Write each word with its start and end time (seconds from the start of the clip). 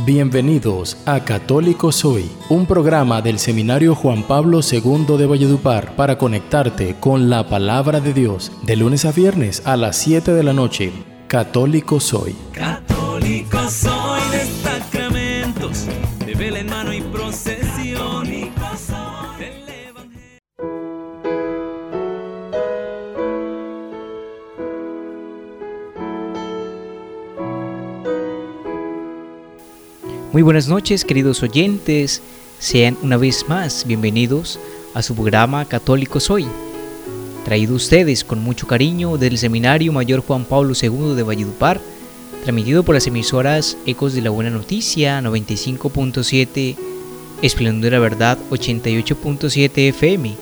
Bienvenidos 0.00 0.96
a 1.06 1.20
Católico 1.20 1.92
Soy, 1.92 2.28
un 2.48 2.66
programa 2.66 3.22
del 3.22 3.38
Seminario 3.38 3.94
Juan 3.94 4.24
Pablo 4.24 4.58
II 4.60 5.16
de 5.16 5.26
Valledupar 5.26 5.94
para 5.94 6.18
conectarte 6.18 6.96
con 6.98 7.30
la 7.30 7.48
palabra 7.48 8.00
de 8.00 8.12
Dios 8.12 8.50
de 8.62 8.74
lunes 8.74 9.04
a 9.04 9.12
viernes 9.12 9.62
a 9.64 9.76
las 9.76 9.96
7 9.98 10.32
de 10.32 10.42
la 10.42 10.54
noche. 10.54 10.92
Católico 11.28 12.00
Soy. 12.00 12.34
Católico 12.52 13.58
soy 13.68 13.91
Muy 30.32 30.40
buenas 30.40 30.66
noches, 30.66 31.04
queridos 31.04 31.42
oyentes. 31.42 32.22
Sean 32.58 32.96
una 33.02 33.18
vez 33.18 33.44
más 33.50 33.84
bienvenidos 33.86 34.58
a 34.94 35.02
su 35.02 35.14
programa 35.14 35.66
Católico 35.66 36.20
Soy, 36.20 36.46
traído 37.44 37.74
ustedes 37.74 38.24
con 38.24 38.38
mucho 38.38 38.66
cariño 38.66 39.18
del 39.18 39.36
Seminario 39.36 39.92
Mayor 39.92 40.20
Juan 40.20 40.46
Pablo 40.46 40.72
II 40.80 41.14
de 41.16 41.22
Valledupar, 41.22 41.82
transmitido 42.44 42.82
por 42.82 42.94
las 42.94 43.06
emisoras 43.06 43.76
Ecos 43.84 44.14
de 44.14 44.22
la 44.22 44.30
Buena 44.30 44.48
Noticia 44.48 45.20
95.7, 45.20 46.76
Esplendor 47.42 47.82
de 47.82 47.90
la 47.90 47.98
Verdad 47.98 48.38
88.7 48.50 49.88
FM 49.88 50.34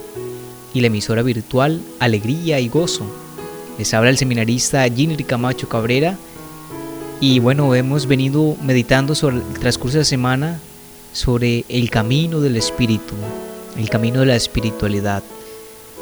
y 0.73 0.81
la 0.83 0.87
emisora 0.87 1.23
virtual 1.23 1.81
Alegría 1.99 2.61
y 2.61 2.69
Gozo. 2.69 3.07
Les 3.77 3.93
habla 3.93 4.11
el 4.11 4.19
seminarista 4.19 4.85
Ginry 4.85 5.25
Camacho 5.25 5.69
Cabrera 5.69 6.17
y 7.21 7.39
bueno, 7.39 7.75
hemos 7.75 8.07
venido 8.07 8.57
meditando 8.63 9.15
sobre 9.15 9.37
el 9.37 9.43
transcurso 9.59 9.99
de 9.99 10.01
la 10.01 10.05
semana 10.07 10.61
sobre 11.13 11.65
el 11.69 11.91
camino 11.91 12.41
del 12.41 12.57
espíritu, 12.57 13.15
el 13.77 13.91
camino 13.91 14.21
de 14.21 14.27
la 14.27 14.37
espiritualidad. 14.37 15.23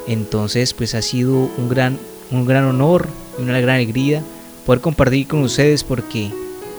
Entonces, 0.06 0.74
pues 0.74 0.94
ha 0.94 1.02
sido 1.02 1.50
un 1.58 1.68
gran, 1.68 1.98
un 2.30 2.46
gran 2.46 2.64
honor 2.64 3.08
y 3.38 3.42
una 3.42 3.60
gran 3.60 3.76
alegría 3.76 4.22
poder 4.64 4.80
compartir 4.80 5.26
con 5.26 5.40
ustedes 5.42 5.82
porque 5.82 6.30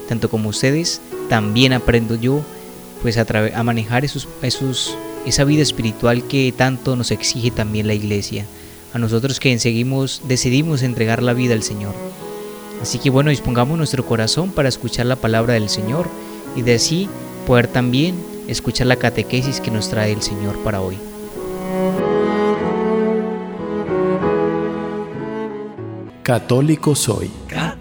tanto 0.07 0.29
como 0.29 0.49
ustedes, 0.49 1.01
también 1.27 1.73
aprendo 1.73 2.15
yo 2.15 2.41
pues 3.01 3.17
a, 3.17 3.25
a 3.53 3.63
manejar 3.63 4.05
esos, 4.05 4.27
esos, 4.41 4.97
esa 5.25 5.43
vida 5.43 5.61
espiritual 5.61 6.23
que 6.23 6.53
tanto 6.55 6.95
nos 6.95 7.11
exige 7.11 7.51
también 7.51 7.87
la 7.87 7.93
iglesia. 7.93 8.45
A 8.93 8.99
nosotros 8.99 9.39
que 9.39 9.57
seguimos, 9.59 10.21
decidimos 10.27 10.81
entregar 10.81 11.21
la 11.21 11.33
vida 11.33 11.53
al 11.53 11.61
Señor. 11.61 11.93
Así 12.81 12.99
que 12.99 13.09
bueno, 13.09 13.30
dispongamos 13.30 13.77
nuestro 13.77 14.05
corazón 14.05 14.52
para 14.52 14.69
escuchar 14.69 15.05
la 15.05 15.16
palabra 15.16 15.53
del 15.53 15.69
Señor 15.69 16.08
y 16.55 16.61
de 16.61 16.75
así 16.75 17.09
poder 17.45 17.67
también 17.67 18.16
escuchar 18.47 18.88
la 18.88 18.95
catequesis 18.95 19.59
que 19.59 19.71
nos 19.71 19.89
trae 19.89 20.11
el 20.11 20.21
Señor 20.21 20.58
para 20.59 20.81
hoy. 20.81 20.97
Católico 26.23 26.95
Soy. 26.95 27.31
Católico 27.47 27.78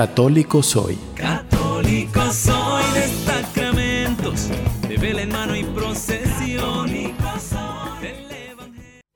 Católico 0.00 0.62
soy. 0.62 0.98
Católico 1.14 2.22
soy 2.32 2.82
de 2.94 3.06
sacramentos, 3.26 4.48
de 4.88 4.96
vela 4.96 5.20
en 5.20 5.28
mano 5.28 5.54
y 5.54 5.62
procesión. 5.62 6.86
del 6.86 7.12
Evangelio. 8.32 9.10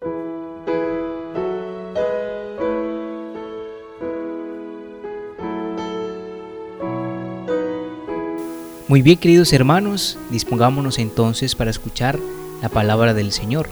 Muy 8.86 9.00
bien, 9.00 9.16
queridos 9.16 9.54
hermanos, 9.54 10.19
dispongámonos 10.28 10.98
entonces 10.98 11.54
para 11.54 11.70
escuchar 11.70 12.19
la 12.60 12.69
palabra 12.69 13.14
del 13.14 13.32
Señor. 13.32 13.70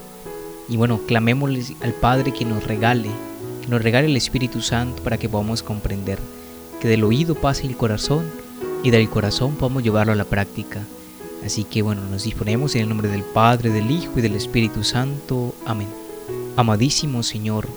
Y 0.67 0.79
bueno, 0.79 0.99
clamémosle 1.07 1.63
al 1.83 1.93
Padre 1.93 2.33
que 2.33 2.47
nos 2.47 2.65
regale, 2.65 3.11
que 3.61 3.69
nos 3.69 3.83
regale 3.83 4.07
el 4.07 4.17
Espíritu 4.17 4.63
Santo 4.63 5.03
para 5.03 5.19
que 5.19 5.29
podamos 5.29 5.63
comprender, 5.63 6.19
que 6.83 6.89
del 6.89 7.05
oído 7.05 7.37
pase 7.37 7.65
el 7.69 7.77
corazón 7.77 8.29
y 8.83 8.91
del 8.91 9.09
corazón 9.09 9.55
podamos 9.55 9.85
llevarlo 9.85 10.15
a 10.15 10.17
la 10.17 10.25
práctica. 10.25 10.83
Así 11.47 11.63
que 11.63 11.81
bueno, 11.81 12.03
nos 12.11 12.25
disponemos 12.25 12.75
en 12.75 12.83
el 12.83 12.89
nombre 12.89 13.09
del 13.09 13.23
Padre, 13.23 13.71
del 13.71 13.89
Hijo 13.89 14.15
y 14.17 14.21
del 14.21 14.35
Espíritu 14.35 14.83
Santo. 14.83 15.55
Amén. 15.65 15.87
Amadísimo 16.57 17.23
Señor, 17.23 17.69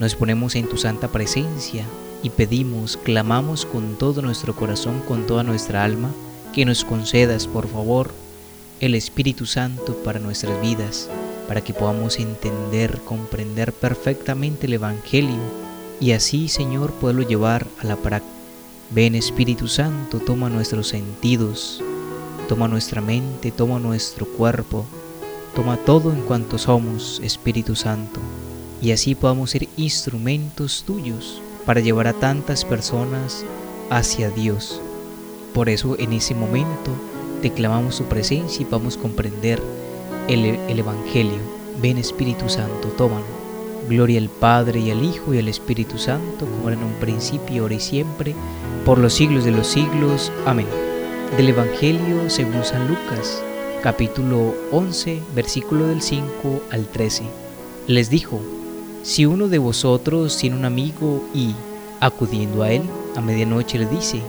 nos 0.00 0.14
ponemos 0.14 0.54
en 0.54 0.70
tu 0.70 0.78
santa 0.78 1.08
presencia 1.08 1.84
y 2.22 2.30
pedimos, 2.30 2.96
clamamos 2.96 3.66
con 3.66 3.96
todo 3.96 4.22
nuestro 4.22 4.56
corazón, 4.56 5.02
con 5.06 5.26
toda 5.26 5.42
nuestra 5.42 5.84
alma, 5.84 6.10
que 6.54 6.64
nos 6.64 6.82
concedas, 6.82 7.46
por 7.46 7.68
favor, 7.68 8.10
el 8.80 8.94
Espíritu 8.94 9.44
Santo 9.44 9.94
para 10.02 10.18
nuestras 10.18 10.58
vidas, 10.62 11.10
para 11.46 11.60
que 11.60 11.74
podamos 11.74 12.18
entender, 12.18 13.00
comprender 13.04 13.74
perfectamente 13.74 14.64
el 14.64 14.72
Evangelio 14.72 15.42
y 16.00 16.12
así, 16.12 16.48
Señor, 16.48 16.92
poderlo 16.92 17.20
llevar 17.20 17.66
a 17.82 17.84
la 17.84 17.96
práctica. 17.96 18.35
Ven 18.90 19.16
Espíritu 19.16 19.66
Santo, 19.66 20.20
toma 20.20 20.48
nuestros 20.48 20.88
sentidos, 20.88 21.82
toma 22.48 22.68
nuestra 22.68 23.00
mente, 23.00 23.50
toma 23.50 23.80
nuestro 23.80 24.26
cuerpo, 24.26 24.86
toma 25.56 25.76
todo 25.76 26.12
en 26.12 26.22
cuanto 26.22 26.56
somos, 26.56 27.20
Espíritu 27.24 27.74
Santo, 27.74 28.20
y 28.80 28.92
así 28.92 29.16
podamos 29.16 29.50
ser 29.50 29.68
instrumentos 29.76 30.84
tuyos 30.86 31.42
para 31.64 31.80
llevar 31.80 32.06
a 32.06 32.12
tantas 32.12 32.64
personas 32.64 33.44
hacia 33.90 34.30
Dios. 34.30 34.80
Por 35.52 35.68
eso 35.68 35.96
en 35.98 36.12
ese 36.12 36.36
momento 36.36 36.92
declamamos 37.42 37.96
su 37.96 38.04
presencia 38.04 38.62
y 38.62 38.70
vamos 38.70 38.96
a 38.96 39.00
comprender 39.00 39.60
el, 40.28 40.44
el 40.44 40.78
Evangelio. 40.78 41.40
Ven 41.82 41.98
Espíritu 41.98 42.48
Santo, 42.48 42.88
tómalo. 42.96 43.45
Gloria 43.88 44.20
al 44.20 44.28
Padre 44.28 44.80
y 44.80 44.90
al 44.90 45.04
Hijo 45.04 45.32
y 45.32 45.38
al 45.38 45.48
Espíritu 45.48 45.98
Santo, 45.98 46.46
como 46.46 46.68
era 46.68 46.78
en 46.78 46.84
un 46.84 46.94
principio, 46.94 47.62
ahora 47.62 47.74
y 47.74 47.80
siempre, 47.80 48.34
por 48.84 48.98
los 48.98 49.14
siglos 49.14 49.44
de 49.44 49.52
los 49.52 49.66
siglos. 49.66 50.32
Amén. 50.44 50.66
Del 51.36 51.48
Evangelio 51.48 52.28
según 52.28 52.64
San 52.64 52.88
Lucas, 52.88 53.42
capítulo 53.82 54.54
11, 54.72 55.20
versículo 55.34 55.86
del 55.86 56.02
5 56.02 56.62
al 56.70 56.86
13. 56.86 57.24
Les 57.86 58.10
dijo, 58.10 58.40
si 59.02 59.24
uno 59.24 59.48
de 59.48 59.58
vosotros 59.58 60.36
tiene 60.36 60.56
un 60.56 60.64
amigo 60.64 61.24
y, 61.32 61.54
acudiendo 62.00 62.62
a 62.64 62.72
él, 62.72 62.82
a 63.14 63.20
medianoche 63.20 63.78
le 63.78 63.86
dice, 63.86 64.20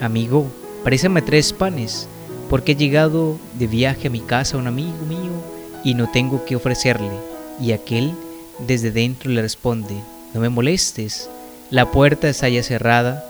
Amigo, 0.00 0.46
préstame 0.82 1.22
tres 1.22 1.52
panes, 1.52 2.08
porque 2.50 2.72
he 2.72 2.76
llegado 2.76 3.36
de 3.56 3.68
viaje 3.68 4.08
a 4.08 4.10
mi 4.10 4.20
casa 4.20 4.56
un 4.56 4.66
amigo 4.66 5.06
mío 5.08 5.30
y 5.84 5.94
no 5.94 6.10
tengo 6.10 6.44
que 6.44 6.56
ofrecerle. 6.56 7.12
Y 7.60 7.70
aquel 7.70 8.12
desde 8.58 8.90
dentro 8.90 9.30
le 9.30 9.42
responde, 9.42 9.94
no 10.32 10.40
me 10.40 10.48
molestes, 10.48 11.28
la 11.70 11.90
puerta 11.90 12.28
está 12.28 12.48
ya 12.48 12.62
cerrada 12.62 13.24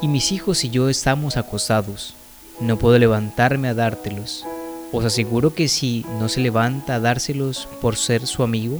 y 0.00 0.08
mis 0.08 0.32
hijos 0.32 0.64
y 0.64 0.70
yo 0.70 0.88
estamos 0.88 1.36
acostados. 1.36 2.14
No 2.60 2.78
puedo 2.78 2.98
levantarme 2.98 3.68
a 3.68 3.74
dártelos. 3.74 4.44
Os 4.92 5.04
aseguro 5.04 5.54
que 5.54 5.68
si 5.68 6.04
no 6.18 6.28
se 6.28 6.40
levanta 6.40 6.94
a 6.94 7.00
dárselos 7.00 7.68
por 7.80 7.96
ser 7.96 8.26
su 8.26 8.42
amigo, 8.42 8.78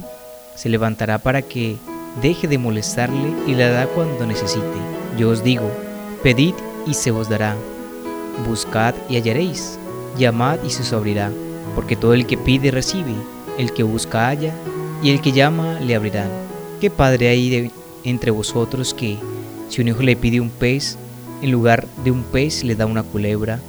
se 0.55 0.69
levantará 0.69 1.19
para 1.19 1.41
que 1.41 1.77
deje 2.21 2.47
de 2.47 2.57
molestarle 2.57 3.33
y 3.47 3.55
le 3.55 3.69
da 3.69 3.87
cuando 3.87 4.25
necesite. 4.25 4.65
Yo 5.17 5.29
os 5.29 5.43
digo, 5.43 5.71
pedid 6.23 6.53
y 6.87 6.93
se 6.93 7.11
os 7.11 7.29
dará. 7.29 7.55
Buscad 8.47 8.95
y 9.09 9.15
hallaréis. 9.15 9.77
Llamad 10.17 10.59
y 10.63 10.69
se 10.69 10.81
os 10.81 10.93
abrirá. 10.93 11.31
Porque 11.75 11.95
todo 11.95 12.13
el 12.13 12.25
que 12.25 12.37
pide 12.37 12.71
recibe, 12.71 13.13
el 13.57 13.71
que 13.73 13.83
busca 13.83 14.27
halla, 14.27 14.53
y 15.03 15.09
el 15.09 15.21
que 15.21 15.31
llama 15.31 15.79
le 15.79 15.95
abrirán. 15.95 16.29
¿Qué 16.79 16.89
padre 16.89 17.29
hay 17.29 17.71
entre 18.03 18.31
vosotros 18.31 18.93
que, 18.93 19.17
si 19.69 19.81
un 19.81 19.87
hijo 19.87 20.01
le 20.01 20.15
pide 20.15 20.39
un 20.39 20.49
pez, 20.49 20.97
en 21.41 21.51
lugar 21.51 21.87
de 22.03 22.11
un 22.11 22.23
pez 22.23 22.63
le 22.63 22.75
da 22.75 22.85
una 22.85 23.03
culebra? 23.03 23.59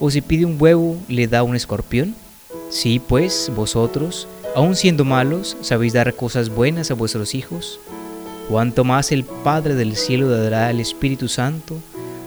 ¿O 0.00 0.10
si 0.10 0.20
pide 0.20 0.44
un 0.44 0.56
huevo, 0.60 0.96
le 1.08 1.28
da 1.28 1.42
un 1.42 1.54
escorpión? 1.54 2.14
Sí, 2.70 3.00
pues, 3.00 3.50
vosotros, 3.54 4.26
aun 4.56 4.74
siendo 4.74 5.04
malos, 5.04 5.56
sabéis 5.60 5.92
dar 5.92 6.14
cosas 6.14 6.48
buenas 6.48 6.90
a 6.90 6.94
vuestros 6.94 7.34
hijos. 7.34 7.78
Cuanto 8.48 8.82
más 8.84 9.12
el 9.12 9.24
Padre 9.24 9.74
del 9.74 9.96
cielo 9.96 10.28
dará 10.28 10.70
el 10.70 10.80
Espíritu 10.80 11.28
Santo 11.28 11.76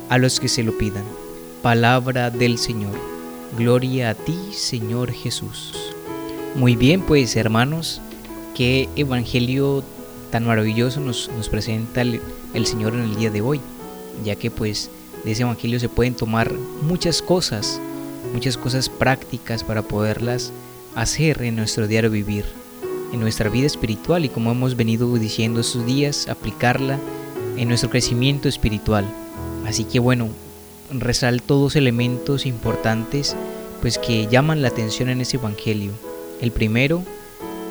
a 0.07 0.17
los 0.17 0.39
que 0.39 0.47
se 0.47 0.63
lo 0.63 0.77
pidan. 0.77 1.03
Palabra 1.61 2.29
del 2.29 2.57
Señor. 2.57 2.93
Gloria 3.57 4.11
a 4.11 4.13
ti, 4.13 4.37
Señor 4.53 5.11
Jesús. 5.11 5.73
Muy 6.55 6.75
bien, 6.75 7.01
pues 7.01 7.35
hermanos, 7.35 8.01
qué 8.55 8.89
evangelio 8.95 9.83
tan 10.31 10.45
maravilloso 10.45 10.99
nos, 10.99 11.29
presenta 11.51 12.01
el, 12.01 12.21
el 12.53 12.65
Señor 12.65 12.93
en 12.93 13.01
el 13.01 13.15
día 13.15 13.29
de 13.29 13.41
hoy, 13.41 13.61
ya 14.23 14.35
que 14.35 14.49
pues 14.49 14.89
de 15.23 15.31
ese 15.31 15.43
evangelio 15.43 15.79
se 15.79 15.89
pueden 15.89 16.15
tomar 16.15 16.51
muchas 16.81 17.21
cosas, 17.21 17.79
muchas 18.33 18.57
cosas 18.57 18.89
prácticas 18.89 19.63
para 19.63 19.81
poderlas 19.81 20.51
hacer 20.95 21.43
en 21.43 21.55
nuestro 21.55 21.87
diario 21.87 22.09
vivir, 22.09 22.45
en 23.13 23.19
nuestra 23.19 23.49
vida 23.49 23.67
espiritual 23.67 24.25
y 24.25 24.29
como 24.29 24.51
hemos 24.51 24.75
venido 24.75 25.13
diciendo 25.15 25.59
estos 25.59 25.85
días, 25.85 26.27
aplicarla 26.27 26.99
en 27.57 27.67
nuestro 27.67 27.89
crecimiento 27.89 28.49
espiritual. 28.49 29.05
Así 29.65 29.83
que 29.83 29.99
bueno, 29.99 30.29
resalto 30.91 31.55
dos 31.55 31.75
elementos 31.75 32.45
importantes 32.45 33.35
pues 33.81 33.97
que 33.97 34.27
llaman 34.27 34.61
la 34.61 34.69
atención 34.69 35.09
en 35.09 35.21
ese 35.21 35.37
evangelio. 35.37 35.91
El 36.41 36.51
primero, 36.51 37.03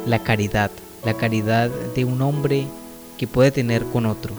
la 0.06 0.18
caridad, 0.18 0.70
la 1.04 1.14
caridad 1.14 1.70
de 1.94 2.04
un 2.04 2.22
hombre 2.22 2.66
que 3.18 3.26
puede 3.26 3.50
tener 3.50 3.84
con 3.84 4.06
otro, 4.06 4.34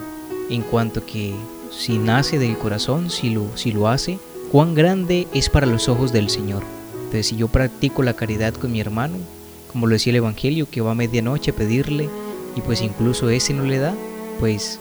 en 0.50 0.62
cuanto 0.62 1.04
que 1.04 1.34
si 1.70 1.98
nace 1.98 2.38
del 2.38 2.56
corazón, 2.56 3.10
si 3.10 3.30
lo, 3.30 3.56
si 3.56 3.72
lo 3.72 3.88
hace, 3.88 4.18
cuán 4.52 4.74
grande 4.74 5.26
es 5.34 5.50
para 5.50 5.66
los 5.66 5.88
ojos 5.88 6.12
del 6.12 6.30
Señor. 6.30 6.62
Entonces, 6.94 7.26
si 7.26 7.36
yo 7.36 7.48
practico 7.48 8.02
la 8.02 8.14
caridad 8.14 8.54
con 8.54 8.72
mi 8.72 8.80
hermano, 8.80 9.16
como 9.72 9.86
lo 9.86 9.92
decía 9.92 10.12
el 10.12 10.18
Evangelio, 10.18 10.68
que 10.70 10.80
va 10.80 10.92
a 10.92 10.94
medianoche 10.94 11.50
a 11.50 11.54
pedirle 11.54 12.08
y 12.56 12.60
pues 12.60 12.80
incluso 12.80 13.28
ese 13.28 13.52
no 13.52 13.64
le 13.64 13.78
da, 13.78 13.94
pues 14.40 14.78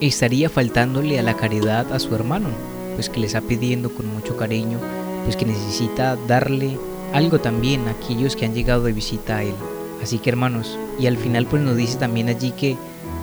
estaría 0.00 0.50
faltándole 0.50 1.18
a 1.18 1.22
la 1.22 1.36
caridad 1.36 1.92
a 1.92 1.98
su 1.98 2.14
hermano, 2.14 2.48
pues 2.94 3.08
que 3.08 3.20
le 3.20 3.26
está 3.26 3.40
pidiendo 3.40 3.90
con 3.90 4.06
mucho 4.06 4.36
cariño, 4.36 4.78
pues 5.24 5.36
que 5.36 5.46
necesita 5.46 6.16
darle 6.28 6.78
algo 7.12 7.38
también 7.38 7.88
a 7.88 7.92
aquellos 7.92 8.36
que 8.36 8.44
han 8.44 8.54
llegado 8.54 8.84
de 8.84 8.92
visita 8.92 9.38
a 9.38 9.44
él. 9.44 9.54
Así 10.02 10.18
que 10.18 10.30
hermanos, 10.30 10.78
y 10.98 11.06
al 11.06 11.16
final 11.16 11.46
pues 11.46 11.62
nos 11.62 11.76
dice 11.76 11.98
también 11.98 12.28
allí 12.28 12.52
que, 12.52 12.76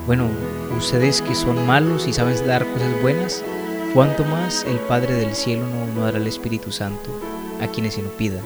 bueno, 0.06 0.28
ustedes 0.76 1.22
que 1.22 1.34
son 1.34 1.66
malos 1.66 2.06
y 2.06 2.12
saben 2.12 2.36
dar 2.46 2.66
cosas 2.66 3.00
buenas, 3.02 3.42
cuanto 3.94 4.24
más 4.24 4.64
el 4.68 4.78
Padre 4.78 5.14
del 5.14 5.34
cielo 5.34 5.62
no, 5.66 5.86
no 5.94 6.04
dará 6.04 6.18
el 6.18 6.26
Espíritu 6.26 6.72
Santo 6.72 7.10
a 7.62 7.68
quienes 7.68 7.94
se 7.94 8.02
lo 8.02 8.10
pidan. 8.16 8.42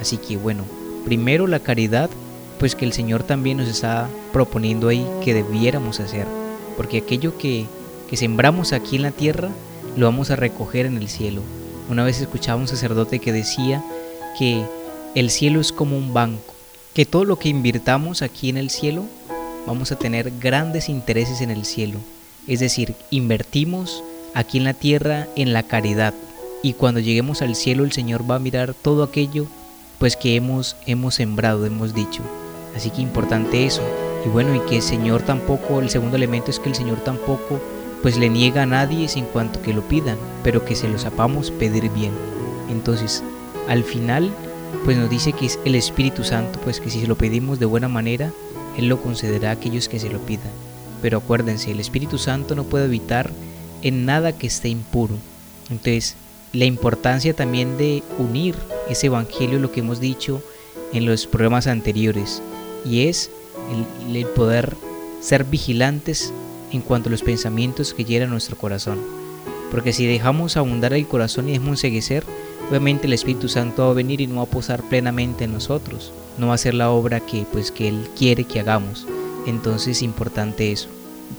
Así 0.00 0.16
que 0.16 0.36
bueno, 0.36 0.64
primero 1.04 1.46
la 1.46 1.60
caridad, 1.60 2.10
pues 2.58 2.74
que 2.74 2.84
el 2.84 2.92
Señor 2.92 3.22
también 3.22 3.58
nos 3.58 3.68
está 3.68 4.08
proponiendo 4.32 4.88
ahí 4.88 5.06
que 5.24 5.34
debiéramos 5.34 6.00
hacer, 6.00 6.26
porque 6.76 6.98
aquello 6.98 7.36
que, 7.38 7.66
que 8.08 8.16
sembramos 8.16 8.72
aquí 8.72 8.96
en 8.96 9.02
la 9.02 9.10
tierra, 9.10 9.50
lo 9.96 10.06
vamos 10.06 10.30
a 10.30 10.36
recoger 10.36 10.86
en 10.86 10.96
el 10.96 11.08
cielo. 11.08 11.42
Una 11.90 12.04
vez 12.04 12.20
escuchaba 12.20 12.60
un 12.60 12.68
sacerdote 12.68 13.18
que 13.18 13.32
decía 13.32 13.82
que 14.38 14.64
el 15.14 15.30
cielo 15.30 15.60
es 15.60 15.72
como 15.72 15.96
un 15.96 16.12
banco, 16.12 16.54
que 16.98 17.06
todo 17.06 17.24
lo 17.24 17.38
que 17.38 17.48
invirtamos 17.48 18.22
aquí 18.22 18.48
en 18.48 18.56
el 18.56 18.70
cielo, 18.70 19.04
vamos 19.68 19.92
a 19.92 19.96
tener 19.96 20.32
grandes 20.40 20.88
intereses 20.88 21.40
en 21.40 21.52
el 21.52 21.64
cielo. 21.64 22.00
Es 22.48 22.58
decir, 22.58 22.96
invertimos 23.12 24.02
aquí 24.34 24.58
en 24.58 24.64
la 24.64 24.74
tierra 24.74 25.28
en 25.36 25.52
la 25.52 25.62
caridad. 25.62 26.12
Y 26.60 26.72
cuando 26.72 26.98
lleguemos 26.98 27.40
al 27.40 27.54
cielo 27.54 27.84
el 27.84 27.92
Señor 27.92 28.28
va 28.28 28.34
a 28.34 28.40
mirar 28.40 28.74
todo 28.74 29.04
aquello 29.04 29.46
pues 30.00 30.16
que 30.16 30.34
hemos, 30.34 30.74
hemos 30.86 31.14
sembrado, 31.14 31.66
hemos 31.66 31.94
dicho. 31.94 32.20
Así 32.74 32.90
que 32.90 33.00
importante 33.00 33.64
eso. 33.64 33.82
Y 34.26 34.28
bueno, 34.28 34.56
y 34.56 34.68
que 34.68 34.78
el 34.78 34.82
Señor 34.82 35.22
tampoco, 35.22 35.78
el 35.78 35.90
segundo 35.90 36.16
elemento 36.16 36.50
es 36.50 36.58
que 36.58 36.70
el 36.70 36.74
Señor 36.74 36.98
tampoco 37.04 37.60
pues 38.02 38.18
le 38.18 38.28
niega 38.28 38.62
a 38.62 38.66
nadie 38.66 39.06
en 39.14 39.26
cuanto 39.26 39.62
que 39.62 39.72
lo 39.72 39.82
pidan, 39.82 40.18
pero 40.42 40.64
que 40.64 40.74
se 40.74 40.88
lo 40.88 40.98
sepamos 40.98 41.52
pedir 41.52 41.90
bien. 41.90 42.10
Entonces, 42.68 43.22
al 43.68 43.84
final, 43.84 44.32
pues 44.84 44.96
nos 44.96 45.10
dice 45.10 45.32
que 45.32 45.46
es 45.46 45.58
el 45.64 45.74
Espíritu 45.74 46.24
Santo, 46.24 46.60
pues 46.62 46.80
que 46.80 46.90
si 46.90 47.00
se 47.00 47.06
lo 47.06 47.16
pedimos 47.16 47.58
de 47.58 47.66
buena 47.66 47.88
manera, 47.88 48.32
Él 48.76 48.88
lo 48.88 49.00
concederá 49.00 49.50
a 49.50 49.52
aquellos 49.52 49.88
que 49.88 50.00
se 50.00 50.10
lo 50.10 50.18
pidan. 50.20 50.50
Pero 51.02 51.18
acuérdense, 51.18 51.70
el 51.70 51.80
Espíritu 51.80 52.18
Santo 52.18 52.54
no 52.54 52.64
puede 52.64 52.86
evitar 52.86 53.30
en 53.82 54.04
nada 54.04 54.32
que 54.32 54.46
esté 54.46 54.68
impuro. 54.68 55.14
Entonces, 55.70 56.16
la 56.52 56.64
importancia 56.64 57.34
también 57.34 57.76
de 57.76 58.02
unir 58.18 58.54
ese 58.88 59.06
evangelio, 59.06 59.58
lo 59.58 59.70
que 59.70 59.80
hemos 59.80 60.00
dicho 60.00 60.42
en 60.92 61.04
los 61.04 61.26
programas 61.26 61.66
anteriores, 61.66 62.42
y 62.84 63.06
es 63.06 63.30
el, 64.10 64.26
poder 64.26 64.76
ser 65.20 65.44
vigilantes 65.44 66.32
en 66.72 66.80
cuanto 66.80 67.08
a 67.08 67.12
los 67.12 67.22
pensamientos 67.22 67.92
que 67.92 68.04
llenan 68.04 68.30
nuestro 68.30 68.56
corazón. 68.56 68.98
Porque 69.70 69.92
si 69.92 70.06
dejamos 70.06 70.56
abundar 70.56 70.94
el 70.94 71.06
corazón 71.06 71.48
y 71.48 71.52
dejamos 71.52 71.72
enseguecer, 71.72 72.24
obviamente 72.68 73.06
el 73.06 73.12
Espíritu 73.12 73.48
Santo 73.48 73.84
va 73.84 73.90
a 73.90 73.94
venir 73.94 74.20
y 74.20 74.26
no 74.26 74.36
va 74.36 74.42
a 74.42 74.46
posar 74.46 74.82
plenamente 74.82 75.44
en 75.44 75.52
nosotros. 75.52 76.12
No 76.38 76.48
va 76.48 76.54
a 76.54 76.58
ser 76.58 76.74
la 76.74 76.90
obra 76.90 77.20
que, 77.20 77.46
pues, 77.52 77.70
que 77.70 77.88
Él 77.88 78.08
quiere 78.16 78.44
que 78.44 78.60
hagamos. 78.60 79.06
Entonces 79.46 79.96
es 79.96 80.02
importante 80.02 80.72
eso, 80.72 80.88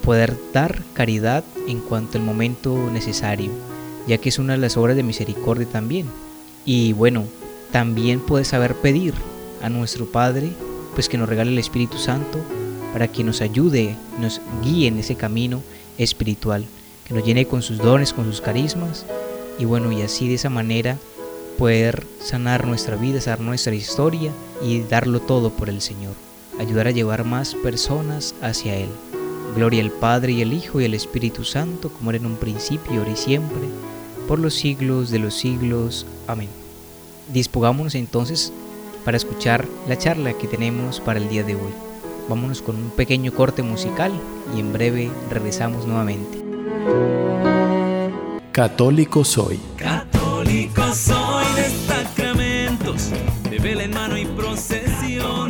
poder 0.04 0.38
dar 0.54 0.82
caridad 0.94 1.44
en 1.68 1.80
cuanto 1.80 2.18
al 2.18 2.24
momento 2.24 2.90
necesario, 2.92 3.52
ya 4.08 4.18
que 4.18 4.30
es 4.30 4.40
una 4.40 4.54
de 4.54 4.60
las 4.60 4.78
obras 4.78 4.96
de 4.96 5.04
misericordia 5.04 5.68
también. 5.68 6.08
Y 6.66 6.94
bueno, 6.94 7.26
también 7.72 8.20
puede 8.20 8.46
saber 8.46 8.74
pedir 8.76 9.14
a 9.62 9.70
nuestro 9.70 10.06
Padre, 10.06 10.50
pues 10.96 11.08
que 11.08 11.18
nos 11.18 11.30
regale 11.30 11.52
el 11.52 11.60
Espíritu 11.60 11.98
Santo 11.98 12.40
para 12.94 13.08
que 13.08 13.24
nos 13.24 13.42
ayude, 13.42 13.96
nos 14.20 14.42
guíe 14.64 14.88
en 14.88 14.98
ese 14.98 15.16
camino 15.16 15.62
espiritual, 15.98 16.66
que 17.08 17.14
nos 17.14 17.24
llene 17.24 17.46
con 17.46 17.62
sus 17.62 17.78
dones, 17.78 18.14
con 18.14 18.26
sus 18.26 18.42
carismas, 18.42 19.06
y 19.60 19.66
bueno, 19.66 19.92
y 19.92 20.02
así 20.02 20.28
de 20.28 20.36
esa 20.36 20.50
manera 20.50 20.98
poder 21.60 22.08
sanar 22.22 22.66
nuestra 22.66 22.96
vida, 22.96 23.20
sanar 23.20 23.42
nuestra 23.42 23.75
historia 23.75 24.32
y 24.63 24.80
darlo 24.80 25.20
todo 25.20 25.50
por 25.50 25.68
el 25.68 25.82
Señor, 25.82 26.13
ayudar 26.58 26.88
a 26.88 26.92
llevar 26.92 27.25
más 27.25 27.54
personas 27.54 28.34
hacia 28.42 28.78
Él. 28.78 28.88
Gloria 29.56 29.84
al 29.84 29.92
Padre 29.92 30.32
y 30.32 30.42
al 30.42 30.54
Hijo 30.54 30.80
y 30.80 30.86
al 30.86 30.94
Espíritu 30.94 31.44
Santo, 31.44 31.89
como 31.89 32.12
era 32.12 32.18
en 32.18 32.28
un 32.28 32.38
principio, 32.38 33.00
ahora 33.00 33.12
y 33.12 33.18
siempre, 33.18 33.68
por 34.25 34.39
los 34.39 34.54
siglos 34.54 35.12
de 35.12 35.20
los 35.20 35.34
siglos. 35.34 36.06
Amén. 36.28 36.48
Dispongámonos 37.34 37.94
entonces 37.94 38.54
para 39.04 39.18
escuchar 39.18 39.68
la 39.89 39.98
charla 39.98 40.38
que 40.38 40.48
tenemos 40.48 41.01
para 41.01 41.20
el 41.20 41.28
día 41.28 41.44
de 41.44 41.56
hoy. 41.56 41.74
Vámonos 42.30 42.62
con 42.62 42.78
un 42.78 42.89
pequeño 42.92 43.34
corte 43.34 43.63
musical 43.63 44.13
y 44.56 44.62
en 44.62 44.72
breve 44.72 45.12
regresamos 45.30 45.86
nuevamente. 45.86 46.42
Católico 48.54 49.25
soy. 49.25 49.60
Católico 49.75 50.19
de 53.50 53.60
vela 53.60 53.84
en 53.84 53.91
mano 53.91 54.18
y 54.18 54.25
procesión. 54.25 55.50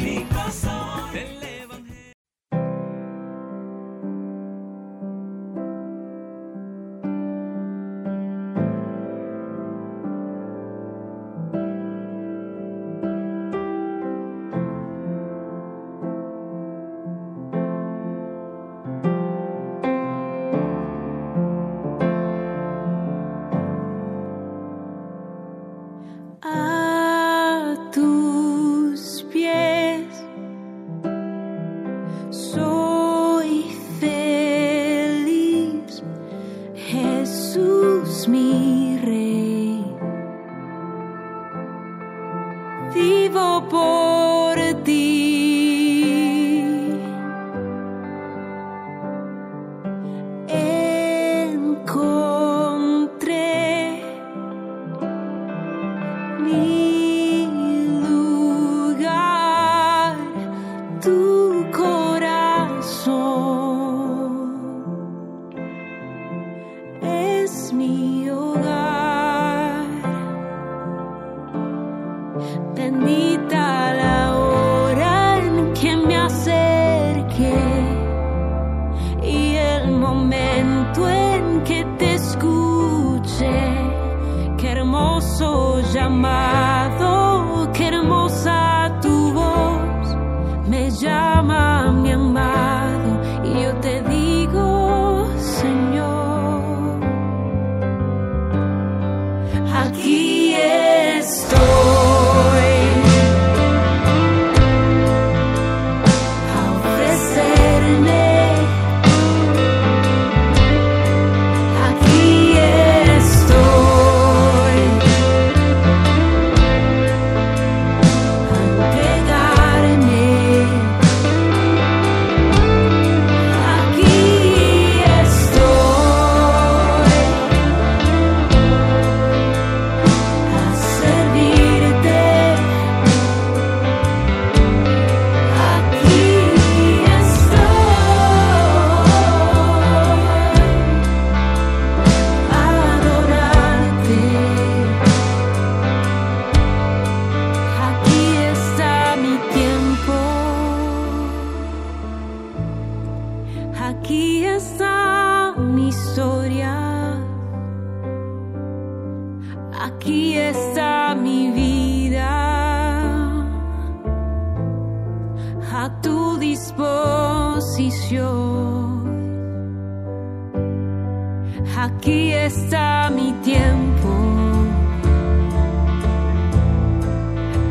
Aquí 171.78 172.34
está 172.34 173.10
mi 173.10 173.32
tiempo. 173.42 174.10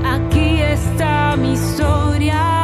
Aquí 0.05 0.61
está 0.61 1.37
mi 1.37 1.53
historia. 1.53 2.58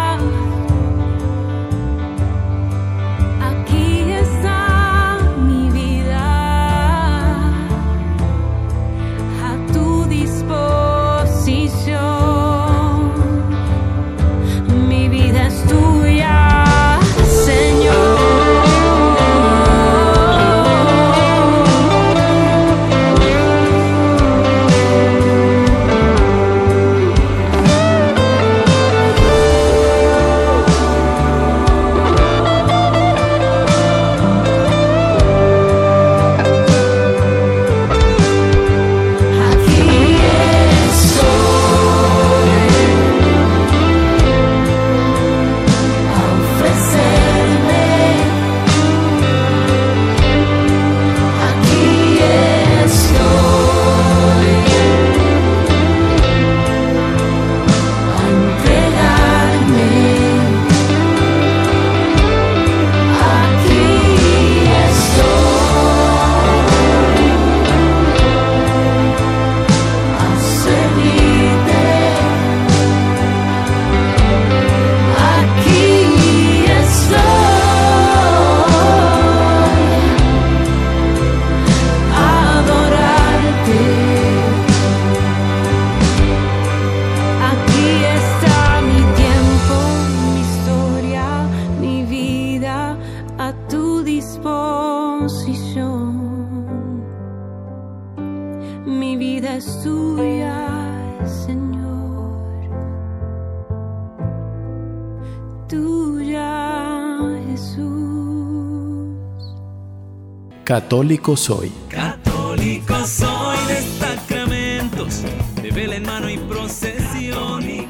Católico 110.75 111.37
soy. 111.37 111.71
Católico 111.89 113.06
soy 113.06 113.56
de 113.69 113.80
sacramentos, 114.00 115.23
de 115.63 115.71
vela 115.71 115.95
en 115.95 116.02
mano 116.02 116.28
y 116.28 116.37
procesión. 116.37 117.60
Del 117.60 117.87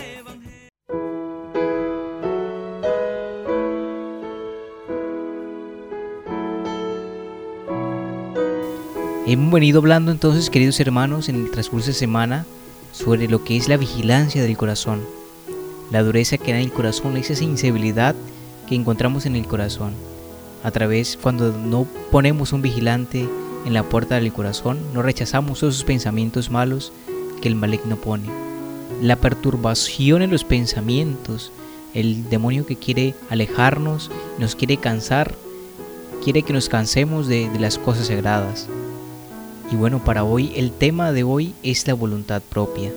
Evangelio. 0.00 0.62
Hemos 9.26 9.52
venido 9.52 9.80
hablando 9.80 10.10
entonces, 10.10 10.48
queridos 10.48 10.80
hermanos, 10.80 11.28
en 11.28 11.34
el 11.34 11.50
transcurso 11.50 11.88
de 11.88 11.92
semana 11.92 12.46
sobre 12.92 13.28
lo 13.28 13.44
que 13.44 13.58
es 13.58 13.68
la 13.68 13.76
vigilancia 13.76 14.42
del 14.42 14.56
corazón, 14.56 15.02
la 15.90 16.02
dureza 16.02 16.38
que 16.38 16.54
hay 16.54 16.62
en 16.62 16.70
el 16.70 16.72
corazón, 16.72 17.18
esa 17.18 17.34
sensibilidad 17.34 18.14
que 18.66 18.74
encontramos 18.74 19.26
en 19.26 19.36
el 19.36 19.46
corazón. 19.46 19.92
A 20.64 20.70
través, 20.70 21.16
cuando 21.20 21.52
no 21.52 21.86
ponemos 22.10 22.52
un 22.52 22.62
vigilante 22.62 23.28
en 23.64 23.74
la 23.74 23.82
puerta 23.82 24.16
del 24.16 24.32
corazón, 24.32 24.78
no 24.92 25.02
rechazamos 25.02 25.58
esos 25.58 25.84
pensamientos 25.84 26.50
malos 26.50 26.92
que 27.40 27.48
el 27.48 27.54
maligno 27.54 27.96
pone. 27.96 28.28
La 29.02 29.16
perturbación 29.16 30.22
en 30.22 30.30
los 30.30 30.44
pensamientos, 30.44 31.52
el 31.94 32.28
demonio 32.28 32.66
que 32.66 32.76
quiere 32.76 33.14
alejarnos, 33.30 34.10
nos 34.38 34.56
quiere 34.56 34.76
cansar, 34.78 35.34
quiere 36.24 36.42
que 36.42 36.52
nos 36.52 36.68
cansemos 36.68 37.28
de, 37.28 37.48
las 37.58 37.78
cosas 37.78 38.08
sagradas. 38.08 38.68
Y 39.70 39.76
bueno, 39.76 40.02
para 40.04 40.24
hoy 40.24 40.52
el 40.56 40.72
tema 40.72 41.12
de 41.12 41.22
hoy 41.22 41.54
es 41.62 41.86
la 41.86 41.94
voluntad 41.94 42.42
propia. 42.42 42.90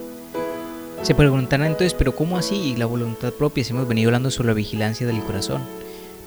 Se 1.03 1.15
preguntarán 1.15 1.67
entonces, 1.67 1.93
pero 1.93 2.15
¿cómo 2.15 2.37
así 2.37 2.75
la 2.77 2.85
voluntad 2.85 3.33
propia 3.33 3.63
si 3.63 3.71
hemos 3.71 3.87
venido 3.87 4.09
hablando 4.09 4.31
sobre 4.31 4.49
la 4.49 4.53
vigilancia 4.53 5.05
del 5.05 5.21
corazón? 5.21 5.61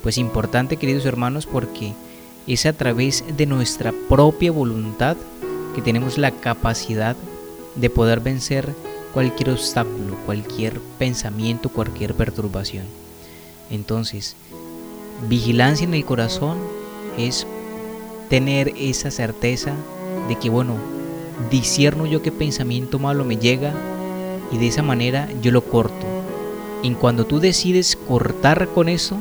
Pues 0.05 0.19
importante, 0.19 0.77
queridos 0.77 1.03
hermanos, 1.07 1.47
porque 1.47 1.93
es 2.45 2.67
a 2.67 2.73
través 2.73 3.23
de 3.37 3.47
nuestra 3.47 3.91
propia 4.07 4.51
voluntad 4.51 5.17
que 5.73 5.81
tenemos 5.81 6.19
la 6.19 6.29
capacidad 6.29 7.15
de 7.73 7.89
poder 7.89 8.19
vencer 8.19 8.71
cualquier 9.15 9.49
obstáculo, 9.49 10.15
cualquier 10.27 10.79
pensamiento, 10.99 11.69
cualquier 11.69 12.13
perturbación. 12.13 12.85
Entonces, 13.71 14.35
vigilancia 15.27 15.87
en 15.87 15.95
el 15.95 16.05
corazón 16.05 16.59
es 17.17 17.47
tener 18.29 18.73
esa 18.77 19.09
certeza 19.09 19.73
de 20.29 20.37
que, 20.37 20.51
bueno, 20.51 20.75
disierno 21.49 22.05
yo 22.05 22.21
qué 22.21 22.31
pensamiento 22.31 22.99
malo 22.99 23.25
me 23.25 23.37
llega 23.37 23.73
y 24.51 24.59
de 24.59 24.67
esa 24.67 24.83
manera 24.83 25.27
yo 25.41 25.51
lo 25.51 25.63
corto. 25.63 26.05
Y 26.83 26.91
cuando 26.91 27.25
tú 27.25 27.39
decides 27.39 27.95
cortar 28.07 28.67
con 28.67 28.87
eso, 28.87 29.19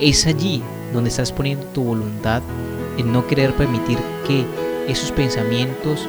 es 0.00 0.26
allí 0.26 0.62
donde 0.92 1.10
estás 1.10 1.32
poniendo 1.32 1.66
tu 1.66 1.82
voluntad 1.82 2.42
en 2.96 3.12
no 3.12 3.26
querer 3.26 3.54
permitir 3.54 3.98
que 4.26 4.44
esos 4.88 5.12
pensamientos 5.12 6.08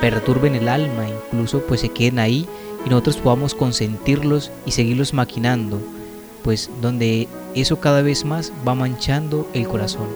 perturben 0.00 0.54
el 0.54 0.68
alma, 0.68 1.06
incluso 1.08 1.60
pues 1.60 1.80
se 1.80 1.88
queden 1.88 2.18
ahí 2.18 2.46
y 2.84 2.90
nosotros 2.90 3.16
podamos 3.16 3.54
consentirlos 3.54 4.50
y 4.64 4.72
seguirlos 4.72 5.12
maquinando, 5.12 5.80
pues 6.42 6.70
donde 6.80 7.28
eso 7.54 7.80
cada 7.80 8.02
vez 8.02 8.24
más 8.24 8.52
va 8.66 8.74
manchando 8.74 9.48
el 9.52 9.66
corazón. 9.66 10.08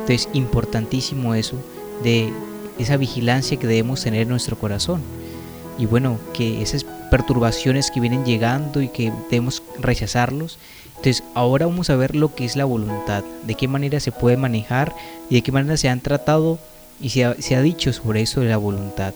Entonces, 0.00 0.28
importantísimo 0.32 1.34
eso 1.34 1.56
de 2.02 2.32
esa 2.78 2.96
vigilancia 2.96 3.58
que 3.58 3.66
debemos 3.66 4.02
tener 4.02 4.22
en 4.22 4.28
nuestro 4.28 4.56
corazón. 4.56 5.00
Y 5.78 5.86
bueno, 5.86 6.18
que 6.32 6.62
esas 6.62 6.84
perturbaciones 7.10 7.90
que 7.90 8.00
vienen 8.00 8.24
llegando 8.24 8.82
y 8.82 8.88
que 8.88 9.12
debemos 9.30 9.62
rechazarlos. 9.78 10.58
Entonces, 11.04 11.22
ahora 11.34 11.66
vamos 11.66 11.90
a 11.90 11.96
ver 11.96 12.16
lo 12.16 12.34
que 12.34 12.46
es 12.46 12.56
la 12.56 12.64
voluntad, 12.64 13.24
de 13.46 13.54
qué 13.56 13.68
manera 13.68 14.00
se 14.00 14.10
puede 14.10 14.38
manejar 14.38 14.96
y 15.28 15.34
de 15.34 15.42
qué 15.42 15.52
manera 15.52 15.76
se 15.76 15.90
han 15.90 16.00
tratado 16.00 16.58
y 16.98 17.10
se 17.10 17.24
ha, 17.26 17.60
dicho 17.60 17.92
sobre 17.92 18.22
eso 18.22 18.40
de 18.40 18.48
la 18.48 18.56
voluntad. 18.56 19.12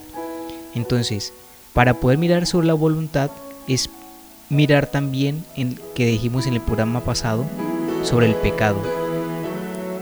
Entonces, 0.74 1.32
para 1.72 1.94
poder 1.94 2.18
mirar 2.18 2.46
sobre 2.46 2.66
la 2.66 2.74
voluntad 2.74 3.30
es 3.66 3.88
mirar 4.50 4.88
también 4.88 5.46
en 5.56 5.80
que 5.94 6.04
dijimos 6.04 6.46
en 6.46 6.52
el 6.52 6.60
programa 6.60 7.00
pasado 7.00 7.46
sobre 8.02 8.26
el 8.26 8.34
pecado, 8.34 8.82